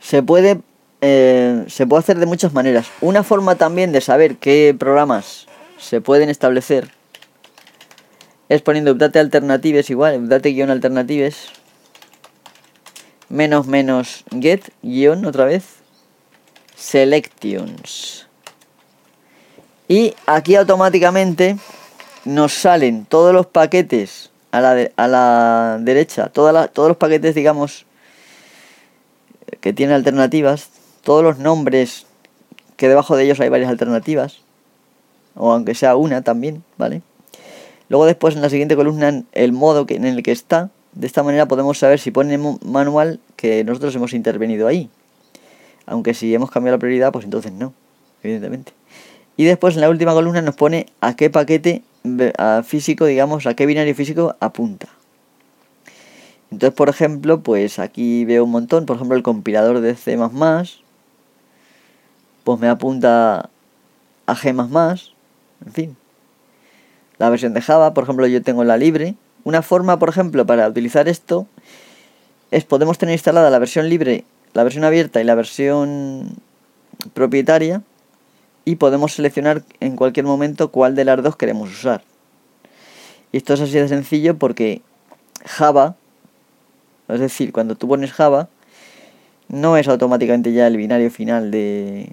Se 0.00 0.22
puede 0.22 0.60
eh, 1.00 1.64
se 1.68 1.86
puede 1.86 2.00
hacer 2.00 2.18
de 2.18 2.26
muchas 2.26 2.52
maneras. 2.52 2.88
Una 3.00 3.22
forma 3.22 3.54
también 3.54 3.92
de 3.92 4.00
saber 4.00 4.36
qué 4.36 4.74
programas 4.76 5.46
se 5.78 6.00
pueden 6.00 6.28
establecer 6.28 6.90
es 8.48 8.62
poniendo 8.62 8.92
update 8.92 9.18
alternatives 9.18 9.90
igual, 9.90 10.24
update 10.24 10.52
guion 10.52 10.70
alternatives. 10.70 11.48
Menos 13.28 13.66
menos 13.66 14.24
get 14.30 14.72
guion 14.82 15.24
otra 15.26 15.44
vez. 15.44 15.64
Selections. 16.76 18.26
Y 19.88 20.14
aquí 20.26 20.54
automáticamente 20.54 21.56
nos 22.24 22.52
salen 22.52 23.04
todos 23.06 23.32
los 23.34 23.46
paquetes 23.46 24.30
a 24.50 24.60
la, 24.60 24.90
a 24.96 25.08
la 25.08 25.78
derecha, 25.80 26.28
todos 26.28 26.70
los 26.74 26.96
paquetes 26.96 27.34
digamos 27.34 27.84
que 29.60 29.72
tienen 29.72 29.94
alternativas 29.94 30.70
todos 31.08 31.22
los 31.22 31.38
nombres 31.38 32.04
que 32.76 32.86
debajo 32.86 33.16
de 33.16 33.24
ellos 33.24 33.40
hay 33.40 33.48
varias 33.48 33.70
alternativas, 33.70 34.40
o 35.34 35.52
aunque 35.52 35.74
sea 35.74 35.96
una 35.96 36.20
también, 36.20 36.62
¿vale? 36.76 37.00
Luego 37.88 38.06
después 38.06 38.34
en 38.34 38.42
la 38.42 38.50
siguiente 38.50 38.76
columna 38.76 39.24
el 39.32 39.52
modo 39.52 39.86
en 39.88 40.04
el 40.04 40.22
que 40.22 40.32
está, 40.32 40.70
de 40.92 41.06
esta 41.06 41.22
manera 41.22 41.46
podemos 41.46 41.78
saber 41.78 41.98
si 41.98 42.10
pone 42.10 42.38
manual 42.64 43.20
que 43.36 43.64
nosotros 43.64 43.94
hemos 43.94 44.12
intervenido 44.12 44.66
ahí. 44.66 44.90
Aunque 45.86 46.12
si 46.12 46.34
hemos 46.34 46.50
cambiado 46.50 46.76
la 46.76 46.80
prioridad, 46.80 47.12
pues 47.12 47.24
entonces 47.24 47.52
no, 47.52 47.72
evidentemente. 48.22 48.72
Y 49.36 49.44
después 49.44 49.74
en 49.74 49.80
la 49.80 49.88
última 49.88 50.12
columna 50.12 50.42
nos 50.42 50.56
pone 50.56 50.86
a 51.00 51.16
qué 51.16 51.30
paquete 51.30 51.82
físico, 52.64 53.06
digamos, 53.06 53.46
a 53.46 53.54
qué 53.54 53.66
binario 53.66 53.94
físico 53.94 54.36
apunta. 54.40 54.88
Entonces, 56.50 56.74
por 56.74 56.88
ejemplo, 56.88 57.42
pues 57.42 57.78
aquí 57.78 58.24
veo 58.24 58.44
un 58.44 58.50
montón, 58.50 58.86
por 58.86 58.96
ejemplo, 58.96 59.16
el 59.16 59.22
compilador 59.22 59.80
de 59.80 59.94
C++, 59.94 60.18
pues 62.44 62.60
me 62.60 62.68
apunta 62.68 63.50
a 64.26 64.34
G++, 64.34 64.48
en 64.48 65.72
fin. 65.72 65.96
La 67.18 67.30
versión 67.30 67.52
de 67.52 67.60
Java, 67.60 67.94
por 67.94 68.04
ejemplo, 68.04 68.26
yo 68.26 68.42
tengo 68.42 68.64
la 68.64 68.76
libre. 68.76 69.14
Una 69.44 69.62
forma, 69.62 69.98
por 69.98 70.08
ejemplo, 70.08 70.46
para 70.46 70.68
utilizar 70.68 71.08
esto 71.08 71.46
es 72.50 72.64
podemos 72.64 72.98
tener 72.98 73.14
instalada 73.14 73.50
la 73.50 73.58
versión 73.58 73.88
libre, 73.88 74.24
la 74.54 74.64
versión 74.64 74.84
abierta 74.84 75.20
y 75.20 75.24
la 75.24 75.34
versión 75.34 76.36
propietaria 77.14 77.82
y 78.64 78.76
podemos 78.76 79.14
seleccionar 79.14 79.62
en 79.80 79.96
cualquier 79.96 80.26
momento 80.26 80.70
cuál 80.70 80.94
de 80.94 81.04
las 81.04 81.22
dos 81.22 81.36
queremos 81.36 81.70
usar. 81.70 82.02
Y 83.32 83.38
esto 83.38 83.54
es 83.54 83.60
así 83.60 83.72
de 83.72 83.88
sencillo 83.88 84.38
porque 84.38 84.82
Java, 85.44 85.96
es 87.08 87.20
decir, 87.20 87.52
cuando 87.52 87.76
tú 87.76 87.88
pones 87.88 88.12
Java, 88.12 88.48
no 89.48 89.76
es 89.76 89.88
automáticamente 89.88 90.52
ya 90.52 90.66
el 90.66 90.76
binario 90.76 91.10
final 91.10 91.50
de, 91.50 92.12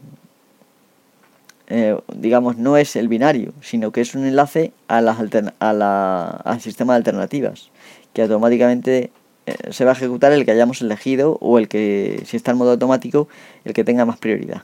eh, 1.67 1.97
digamos, 2.13 2.58
no 2.58 2.78
es 2.78 2.95
el 2.95 3.08
binario, 3.08 3.54
sino 3.62 3.91
que 3.91 4.01
es 4.01 4.15
un 4.15 4.25
enlace 4.25 4.71
a 4.88 5.01
las 5.01 5.17
a 5.60 5.73
la, 5.73 6.28
al 6.28 6.62
sistema 6.62 6.93
de 6.93 6.97
alternativas, 6.97 7.71
que 8.13 8.21
automáticamente 8.21 9.12
eh, 9.45 9.56
se 9.71 9.86
va 9.86 9.91
a 9.91 9.93
ejecutar 9.95 10.32
el 10.32 10.45
que 10.45 10.51
hayamos 10.51 10.82
elegido 10.82 11.38
o 11.41 11.58
el 11.58 11.67
que, 11.67 12.23
si 12.25 12.38
está 12.38 12.51
en 12.51 12.58
modo 12.58 12.71
automático, 12.71 13.28
el 13.63 13.73
que 13.73 13.84
tenga 13.84 14.06
más 14.06 14.17
prioridad. 14.17 14.63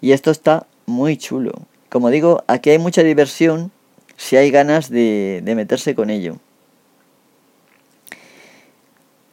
Y 0.00 0.12
esto 0.12 0.30
está 0.30 0.66
muy 0.86 1.16
chulo. 1.16 1.52
Como 1.88 2.10
digo, 2.10 2.44
aquí 2.46 2.70
hay 2.70 2.78
mucha 2.78 3.02
diversión 3.02 3.72
si 4.16 4.36
hay 4.36 4.50
ganas 4.50 4.90
de, 4.90 5.42
de 5.44 5.54
meterse 5.54 5.94
con 5.94 6.10
ello. 6.10 6.36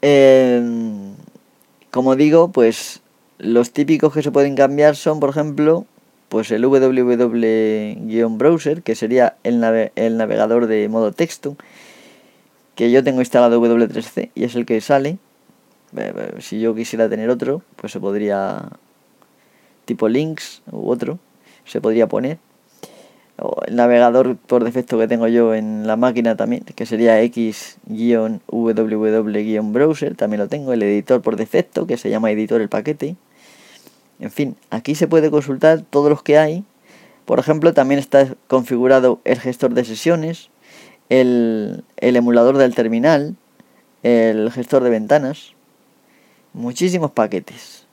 Em, 0.01 1.15
como 1.91 2.15
digo, 2.15 2.51
pues 2.51 3.01
los 3.39 3.71
típicos 3.71 4.13
que 4.13 4.21
se 4.21 4.32
pueden 4.32 4.56
cambiar 4.56 4.95
son, 4.95 5.19
por 5.19 5.32
ejemplo, 5.32 5.86
pues 6.29 6.51
el 6.51 6.65
www-browser, 6.65 8.81
que 8.81 8.95
sería 8.95 9.35
el, 9.43 9.61
el 9.95 10.17
navegador 10.17 10.65
de 10.67 10.88
modo 10.89 11.11
texto, 11.11 11.57
que 12.75 12.91
yo 12.91 13.03
tengo 13.03 13.21
instalado 13.21 13.61
W3C 13.61 14.31
y 14.35 14.43
es 14.43 14.55
el 14.55 14.65
que 14.65 14.81
sale. 14.81 15.17
Si 16.39 16.59
yo 16.59 16.75
quisiera 16.75 17.07
tener 17.07 17.29
otro, 17.29 17.61
pues 17.77 17.93
se 17.93 18.01
podría, 18.01 18.67
tipo 19.85 20.09
links 20.09 20.61
u 20.71 20.89
otro, 20.89 21.19
se 21.63 21.79
podría 21.79 22.07
poner. 22.07 22.38
El 23.67 23.75
navegador 23.75 24.38
por 24.38 24.63
defecto 24.63 24.97
que 24.97 25.07
tengo 25.07 25.27
yo 25.27 25.53
en 25.53 25.85
la 25.88 25.97
máquina 25.97 26.35
también, 26.35 26.63
que 26.63 26.85
sería 26.85 27.21
x-www-browser, 27.21 30.15
también 30.15 30.41
lo 30.41 30.47
tengo. 30.47 30.73
El 30.73 30.81
editor 30.83 31.21
por 31.21 31.35
defecto, 31.35 31.85
que 31.85 31.97
se 31.97 32.09
llama 32.09 32.31
editor 32.31 32.61
el 32.61 32.69
paquete 32.69 33.17
en 34.19 34.32
fin, 34.32 34.56
aquí 34.69 34.95
se 34.95 35.08
puede 35.08 35.30
consultar 35.30 35.82
todos 35.82 36.10
los 36.10 36.23
que 36.23 36.38
hay. 36.38 36.63
Por 37.25 37.39
ejemplo, 37.39 37.73
también 37.73 37.99
está 37.99 38.34
configurado 38.47 39.19
el 39.25 39.39
gestor 39.39 39.73
de 39.73 39.84
sesiones, 39.84 40.49
el, 41.10 41.84
emulador 41.97 42.58
del 42.58 42.75
terminal, 42.75 43.36
el 44.04 44.51
gestor 44.51 44.84
de 44.84 44.89
ventanas, 44.89 45.54
muchísimos 46.54 47.12
paquetes. 47.12 47.86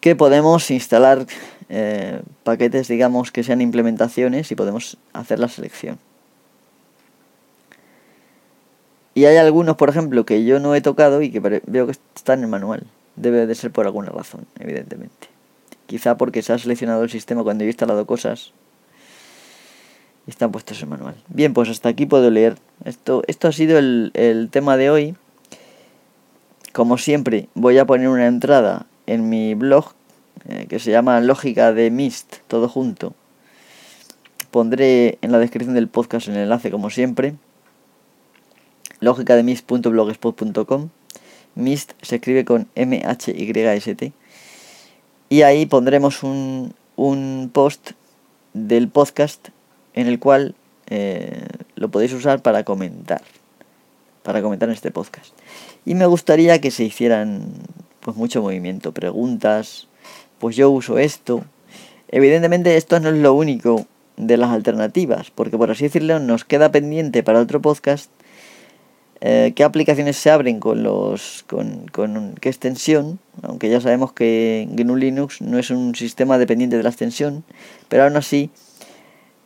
Que 0.00 0.16
podemos 0.16 0.70
instalar 0.70 1.26
eh, 1.68 2.22
paquetes 2.42 2.88
digamos 2.88 3.30
que 3.30 3.44
sean 3.44 3.60
implementaciones 3.60 4.50
y 4.50 4.54
podemos 4.54 4.96
hacer 5.12 5.38
la 5.38 5.48
selección. 5.48 5.98
Y 9.12 9.26
hay 9.26 9.36
algunos 9.36 9.76
por 9.76 9.90
ejemplo 9.90 10.24
que 10.24 10.44
yo 10.44 10.58
no 10.60 10.74
he 10.74 10.80
tocado 10.80 11.20
y 11.20 11.30
que 11.30 11.40
veo 11.40 11.86
que 11.86 11.92
están 12.14 12.38
en 12.38 12.44
el 12.44 12.50
manual 12.50 12.86
debe 13.16 13.46
de 13.46 13.54
ser 13.54 13.70
por 13.70 13.86
alguna 13.86 14.10
razón 14.10 14.46
evidentemente 14.58 15.28
quizá 15.86 16.16
porque 16.16 16.42
se 16.42 16.52
ha 16.52 16.58
seleccionado 16.58 17.02
el 17.02 17.10
sistema 17.10 17.42
cuando 17.42 17.64
he 17.64 17.66
instalado 17.66 18.06
cosas 18.06 18.52
y 20.26 20.30
están 20.30 20.52
puestos 20.52 20.82
en 20.82 20.88
manual 20.88 21.16
bien 21.28 21.54
pues 21.54 21.68
hasta 21.68 21.88
aquí 21.88 22.06
puedo 22.06 22.30
leer 22.30 22.56
esto 22.84 23.22
esto 23.26 23.48
ha 23.48 23.52
sido 23.52 23.78
el, 23.78 24.10
el 24.14 24.48
tema 24.50 24.76
de 24.76 24.90
hoy 24.90 25.16
como 26.72 26.98
siempre, 26.98 27.48
voy 27.54 27.78
a 27.78 27.84
poner 27.84 28.08
una 28.08 28.28
entrada 28.28 28.86
en 29.06 29.28
mi 29.28 29.54
blog 29.54 29.92
eh, 30.48 30.66
que 30.68 30.78
se 30.78 30.92
llama 30.92 31.20
Lógica 31.20 31.72
de 31.72 31.90
Mist, 31.90 32.36
todo 32.46 32.68
junto. 32.68 33.12
Pondré 34.52 35.18
en 35.20 35.32
la 35.32 35.38
descripción 35.38 35.74
del 35.74 35.88
podcast 35.88 36.28
el 36.28 36.36
enlace, 36.36 36.70
como 36.70 36.90
siempre. 36.90 37.34
lógicademist.blogspot.com. 39.00 40.90
Mist 41.54 41.92
se 42.02 42.16
escribe 42.16 42.44
con 42.44 42.68
M-H-Y-S-T. 42.74 44.12
Y 45.28 45.42
ahí 45.42 45.66
pondremos 45.66 46.22
un, 46.22 46.74
un 46.96 47.50
post 47.52 47.92
del 48.52 48.88
podcast 48.88 49.48
en 49.94 50.06
el 50.06 50.18
cual 50.18 50.54
eh, 50.88 51.46
lo 51.76 51.90
podéis 51.90 52.12
usar 52.12 52.42
para 52.42 52.64
comentar. 52.64 53.22
Para 54.22 54.42
comentar 54.42 54.68
en 54.68 54.74
este 54.74 54.90
podcast. 54.90 55.32
Y 55.84 55.94
me 55.94 56.06
gustaría 56.06 56.60
que 56.60 56.70
se 56.70 56.84
hicieran 56.84 57.52
pues 58.00 58.16
mucho 58.16 58.42
movimiento, 58.42 58.92
preguntas, 58.92 59.88
pues 60.38 60.56
yo 60.56 60.70
uso 60.70 60.98
esto. 60.98 61.44
Evidentemente 62.08 62.76
esto 62.76 62.98
no 63.00 63.10
es 63.10 63.16
lo 63.16 63.34
único 63.34 63.86
de 64.16 64.36
las 64.36 64.50
alternativas, 64.50 65.30
porque 65.30 65.56
por 65.56 65.70
así 65.70 65.84
decirlo 65.84 66.18
nos 66.18 66.44
queda 66.44 66.72
pendiente 66.72 67.22
para 67.22 67.40
otro 67.40 67.62
podcast 67.62 68.10
eh, 69.20 69.52
qué 69.54 69.64
aplicaciones 69.64 70.16
se 70.16 70.30
abren 70.30 70.60
con 70.60 70.82
los 70.82 71.44
con, 71.46 71.86
con 71.88 72.34
qué 72.40 72.48
extensión, 72.48 73.18
aunque 73.42 73.68
ya 73.68 73.80
sabemos 73.80 74.12
que 74.12 74.66
GNU 74.70 74.96
Linux 74.96 75.42
no 75.42 75.58
es 75.58 75.70
un 75.70 75.94
sistema 75.94 76.38
dependiente 76.38 76.76
de 76.76 76.82
la 76.82 76.88
extensión, 76.88 77.44
pero 77.88 78.04
aún 78.04 78.16
así 78.16 78.50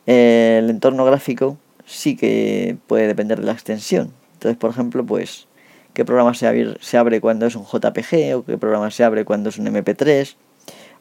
eh, 0.07 0.59
el 0.63 0.69
entorno 0.69 1.03
gráfico 1.03 1.57
sí 1.85 2.15
que 2.15 2.77
puede 2.87 3.07
depender 3.07 3.39
de 3.39 3.47
la 3.47 3.51
extensión. 3.51 4.13
Entonces, 4.33 4.57
por 4.57 4.69
ejemplo, 4.69 5.05
pues 5.05 5.47
qué 5.93 6.05
programa 6.05 6.33
se 6.33 6.47
abre, 6.47 6.75
se 6.79 6.97
abre 6.97 7.19
cuando 7.19 7.45
es 7.45 7.55
un 7.55 7.65
JPG 7.65 8.35
o 8.35 8.45
qué 8.45 8.57
programa 8.57 8.91
se 8.91 9.03
abre 9.03 9.25
cuando 9.25 9.49
es 9.49 9.57
un 9.57 9.67
MP3 9.67 10.35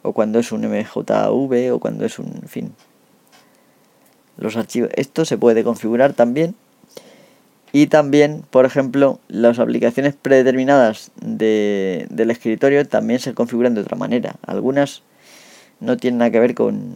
o 0.03 0.13
cuando 0.13 0.39
es 0.39 0.53
un 0.53 0.63
MJV 0.63 1.73
o 1.73 1.79
cuando 1.79 2.05
es 2.05 2.19
un, 2.19 2.27
en 2.43 2.49
fin. 2.49 2.75
Los 4.37 4.57
archivos, 4.57 4.91
esto 4.95 5.25
se 5.25 5.39
puede 5.39 5.63
configurar 5.63 6.13
también. 6.13 6.57
Y 7.75 7.89
también, 7.89 8.45
por 8.51 8.67
ejemplo, 8.67 9.19
las 9.27 9.59
aplicaciones 9.59 10.15
predeterminadas 10.15 11.11
de, 11.17 12.07
del 12.09 12.31
escritorio 12.31 12.87
también 12.87 13.19
se 13.19 13.35
configuran 13.35 13.75
de 13.75 13.81
otra 13.81 13.97
manera. 13.97 14.37
Algunas 14.47 15.03
no 15.81 15.97
tienen 15.97 16.19
nada 16.19 16.31
que 16.31 16.39
ver 16.39 16.55
con, 16.55 16.95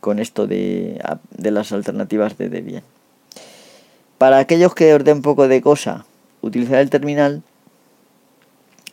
con 0.00 0.18
esto 0.18 0.48
de, 0.48 1.00
de 1.30 1.50
las 1.52 1.70
alternativas 1.70 2.36
de 2.36 2.48
Debian. 2.48 2.82
Para 4.18 4.38
aquellos 4.38 4.74
que 4.74 4.92
os 4.92 5.06
un 5.06 5.22
poco 5.22 5.46
de 5.46 5.62
cosa 5.62 6.04
utilizar 6.40 6.80
el 6.80 6.90
terminal 6.90 7.44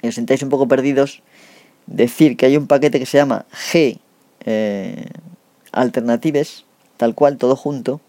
y 0.03 0.09
os 0.09 0.13
sentáis 0.13 0.43
un 0.43 0.49
poco 0.49 0.67
perdidos, 0.67 1.23
decir 1.87 2.37
que 2.37 2.45
hay 2.45 2.55
un 2.55 2.67
paquete 2.67 2.99
que 2.99 3.07
se 3.07 3.17
llama 3.17 3.47
G 3.51 3.97
eh, 4.45 5.07
Alternatives, 5.71 6.65
tal 6.97 7.15
cual, 7.15 7.37
todo 7.37 7.55
junto, 7.55 7.99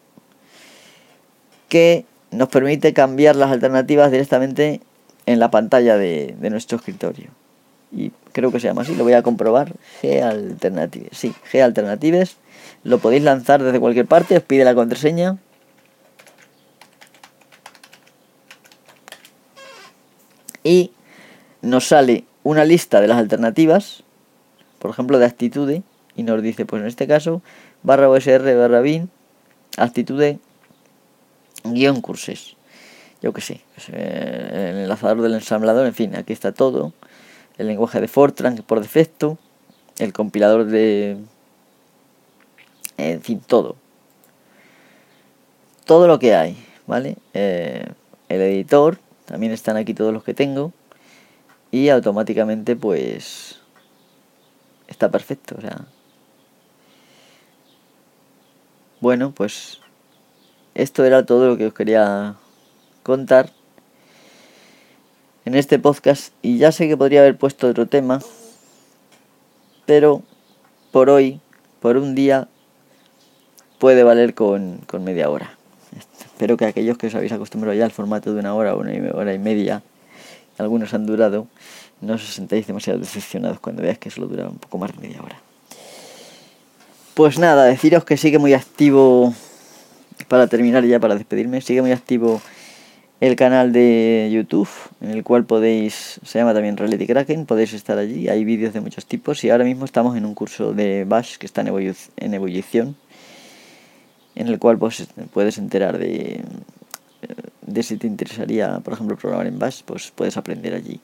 que 1.70 2.05
nos 2.35 2.49
permite 2.49 2.92
cambiar 2.92 3.37
las 3.37 3.51
alternativas 3.51 4.11
directamente 4.11 4.81
en 5.27 5.38
la 5.38 5.51
pantalla 5.51 5.97
de, 5.97 6.37
nuestro 6.51 6.77
escritorio. 6.77 7.31
Y 7.92 8.11
creo 8.33 8.51
que 8.51 8.61
se 8.61 8.66
llama 8.66 8.83
así, 8.83 8.94
lo 8.94 9.05
voy 9.05 9.12
a 9.12 9.23
comprobar. 9.23 9.73
G 10.03 10.23
Alternatives, 10.23 11.16
sí, 11.16 11.35
G 11.53 11.62
Alternatives. 11.62 12.37
Lo 12.83 12.99
podéis 12.99 13.23
lanzar 13.23 13.62
desde 13.62 13.81
cualquier 13.81 14.07
parte, 14.07 14.37
os 14.37 14.42
pide 14.42 14.64
la 14.64 14.75
contraseña 14.75 15.38
y 20.64 20.90
nos 21.62 21.87
sale 21.87 22.25
una 22.42 22.64
lista 22.64 23.01
de 23.01 23.09
las 23.09 23.18
alternativas, 23.18 24.03
por 24.79 24.90
ejemplo 24.90 25.18
de 25.18 25.27
actitude, 25.27 25.83
y 26.16 26.23
nos 26.25 26.42
dice, 26.42 26.66
pues 26.66 26.83
en 26.83 26.88
este 26.88 27.07
caso, 27.07 27.42
barra 27.83 28.09
OSR 28.09 28.57
barra 28.57 28.81
bin, 28.81 29.11
actitude 29.77 30.38
guion 31.64 32.00
curses. 32.00 32.57
Yo 33.22 33.33
que 33.33 33.40
sé, 33.40 33.61
pues, 33.74 33.88
eh, 33.90 34.70
el 34.70 34.77
enlazador 34.83 35.22
del 35.22 35.35
ensamblador, 35.35 35.87
en 35.87 35.94
fin, 35.94 36.14
aquí 36.14 36.33
está 36.33 36.53
todo. 36.53 36.92
El 37.57 37.68
lenguaje 37.68 38.00
de 38.00 38.09
Fortran 38.09 38.57
por 38.66 38.81
defecto, 38.81 39.38
el 39.98 40.12
compilador 40.12 40.66
de... 40.66 41.16
En 42.96 43.22
fin, 43.22 43.40
todo. 43.40 43.77
Todo 45.85 46.07
lo 46.07 46.18
que 46.18 46.35
hay, 46.35 46.57
¿vale? 46.87 47.16
Eh, 47.33 47.87
el 48.29 48.40
editor, 48.40 48.98
también 49.24 49.53
están 49.53 49.77
aquí 49.77 49.94
todos 49.94 50.12
los 50.12 50.24
que 50.24 50.35
tengo. 50.35 50.72
Y 51.70 51.88
automáticamente 51.88 52.77
pues 52.77 53.59
está 54.87 55.11
perfecto. 55.11 55.57
O 55.59 55.61
sea. 55.61 55.87
Bueno, 59.00 59.33
pues 59.33 59.81
esto 60.74 61.04
era 61.04 61.24
todo 61.24 61.46
lo 61.46 61.56
que 61.56 61.66
os 61.66 61.74
quería 61.74 62.34
contar 63.02 63.50
en 65.44 65.54
este 65.54 65.78
podcast. 65.78 66.32
Y 66.42 66.58
ya 66.58 66.72
sé 66.72 66.88
que 66.88 66.96
podría 66.96 67.20
haber 67.20 67.37
puesto 67.37 67.68
otro 67.68 67.87
tema. 67.87 68.20
Pero 69.87 70.22
por 70.92 71.10
hoy, 71.10 71.40
por 71.80 71.96
un 71.96 72.14
día, 72.14 72.48
puede 73.78 74.02
valer 74.02 74.34
con, 74.34 74.78
con 74.87 75.04
media 75.04 75.30
hora. 75.30 75.56
Espero 76.34 76.56
que 76.56 76.64
aquellos 76.64 76.98
que 76.98 77.06
os 77.06 77.14
habéis 77.14 77.32
acostumbrado 77.32 77.76
ya 77.76 77.84
al 77.84 77.92
formato 77.92 78.32
de 78.32 78.40
una 78.40 78.54
hora 78.54 78.74
una 78.74 78.92
hora 79.12 79.34
y 79.34 79.38
media, 79.38 79.82
algunos 80.58 80.92
han 80.94 81.06
durado, 81.06 81.46
no 82.00 82.14
os 82.14 82.34
sentáis 82.34 82.66
demasiado 82.66 82.98
decepcionados 82.98 83.60
cuando 83.60 83.82
veáis 83.82 83.98
que 83.98 84.10
solo 84.10 84.26
duraba 84.26 84.50
un 84.50 84.58
poco 84.58 84.78
más 84.78 84.92
de 84.92 84.98
media 85.00 85.22
hora. 85.22 85.38
Pues 87.14 87.38
nada, 87.38 87.64
deciros 87.64 88.04
que 88.04 88.16
sigue 88.16 88.38
muy 88.38 88.54
activo, 88.54 89.32
para 90.29 90.46
terminar 90.46 90.85
ya, 90.85 91.00
para 91.00 91.14
despedirme, 91.14 91.61
sigue 91.61 91.83
muy 91.83 91.92
activo 91.92 92.40
el 93.20 93.37
canal 93.37 93.72
de 93.72 94.29
YouTube, 94.33 94.68
en 95.00 95.11
el 95.11 95.22
cual 95.22 95.44
podéis, 95.44 96.20
se 96.24 96.38
llama 96.38 96.53
también 96.53 96.77
Reality 96.77 97.07
Kraken, 97.07 97.46
podéis 97.46 97.72
estar 97.72 97.96
allí, 97.96 98.29
hay 98.29 98.44
vídeos 98.44 98.74
de 98.74 98.81
muchos 98.81 99.07
tipos 99.07 99.42
y 99.44 99.50
ahora 99.50 99.64
mismo 99.64 99.85
estamos 99.85 100.16
en 100.16 100.27
un 100.27 100.35
curso 100.35 100.74
de 100.74 101.05
Bash 101.05 101.37
que 101.38 101.46
está 101.46 101.62
en 101.62 102.35
ebullición 102.35 102.96
en 104.35 104.48
el 104.48 104.59
cual 104.59 104.79
pues, 104.79 105.07
puedes 105.33 105.59
enterar 105.59 105.98
de, 105.98 106.42
de 107.62 107.83
si 107.83 107.96
te 107.96 108.07
interesaría, 108.07 108.81
por 108.81 108.94
ejemplo, 108.94 109.16
programar 109.16 109.46
en 109.46 109.59
Bash, 109.59 109.83
pues 109.85 110.12
puedes 110.14 110.37
aprender 110.37 110.74
allí. 110.74 111.00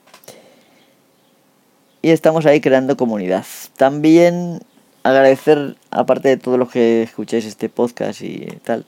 Y 2.01 2.09
estamos 2.09 2.45
ahí 2.45 2.61
creando 2.61 2.97
comunidad. 2.97 3.45
También 3.77 4.61
agradecer, 5.03 5.75
aparte 5.89 6.29
de 6.29 6.37
todos 6.37 6.59
los 6.59 6.69
que 6.69 7.03
escucháis 7.03 7.45
este 7.45 7.69
podcast 7.69 8.21
y 8.21 8.47
tal, 8.63 8.85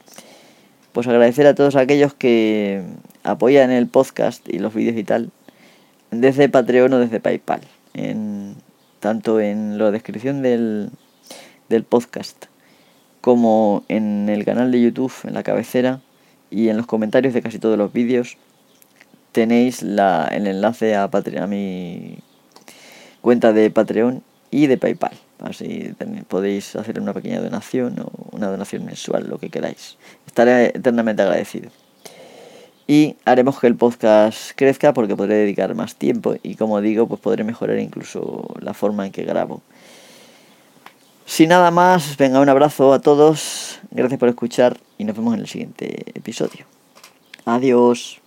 pues 0.91 1.08
agradecer 1.08 1.47
a 1.47 1.56
todos 1.56 1.76
aquellos 1.76 2.13
que 2.13 2.84
apoyan 3.23 3.71
el 3.71 3.88
podcast 3.88 4.47
y 4.47 4.60
los 4.60 4.73
vídeos 4.73 4.97
y 4.97 5.04
tal, 5.04 5.32
desde 6.11 6.49
Patreon 6.49 6.93
o 6.93 6.99
desde 6.99 7.20
PayPal, 7.20 7.61
en, 7.93 8.55
tanto 8.99 9.39
en 9.39 9.78
la 9.78 9.91
descripción 9.91 10.41
del, 10.41 10.91
del 11.70 11.84
podcast 11.84 12.45
como 13.22 13.84
en 13.88 14.30
el 14.30 14.45
canal 14.45 14.72
de 14.72 14.82
YouTube, 14.82 15.14
en 15.24 15.34
la 15.34 15.43
cabecera 15.43 16.01
y 16.51 16.70
en 16.70 16.78
los 16.78 16.86
comentarios 16.86 17.34
de 17.34 17.41
casi 17.41 17.57
todos 17.57 17.78
los 17.78 17.93
vídeos 17.93 18.38
tenéis 19.32 19.82
la, 19.82 20.28
el 20.32 20.45
enlace 20.45 20.95
a, 20.95 21.05
a 21.05 21.47
mi 21.47 22.20
cuenta 23.22 23.51
de 23.51 23.72
Patreon 23.72 24.22
y 24.51 24.68
de 24.68 24.78
PayPal. 24.78 25.14
Así 25.43 25.93
podéis 26.29 26.75
hacer 26.77 26.99
una 27.01 27.13
pequeña 27.13 27.41
donación 27.41 27.99
o 27.99 28.09
una 28.31 28.47
donación 28.47 28.85
mensual, 28.85 29.27
lo 29.27 29.37
que 29.37 29.49
queráis. 29.49 29.97
Estaré 30.25 30.67
eternamente 30.67 31.21
agradecido. 31.21 31.69
Y 32.87 33.17
haremos 33.25 33.59
que 33.59 33.67
el 33.67 33.75
podcast 33.75 34.51
crezca 34.55 34.93
porque 34.93 35.15
podré 35.15 35.35
dedicar 35.35 35.75
más 35.75 35.95
tiempo 35.95 36.35
y 36.43 36.55
como 36.55 36.79
digo, 36.79 37.07
pues 37.07 37.19
podré 37.19 37.43
mejorar 37.43 37.77
incluso 37.79 38.55
la 38.59 38.73
forma 38.73 39.05
en 39.05 39.11
que 39.11 39.23
grabo. 39.23 39.61
Sin 41.25 41.49
nada 41.49 41.71
más, 41.71 42.17
venga, 42.17 42.39
un 42.39 42.49
abrazo 42.49 42.93
a 42.93 42.99
todos, 42.99 43.79
gracias 43.91 44.19
por 44.19 44.29
escuchar 44.29 44.77
y 44.97 45.03
nos 45.03 45.15
vemos 45.15 45.33
en 45.33 45.41
el 45.41 45.47
siguiente 45.47 46.05
episodio. 46.13 46.65
Adiós. 47.45 48.22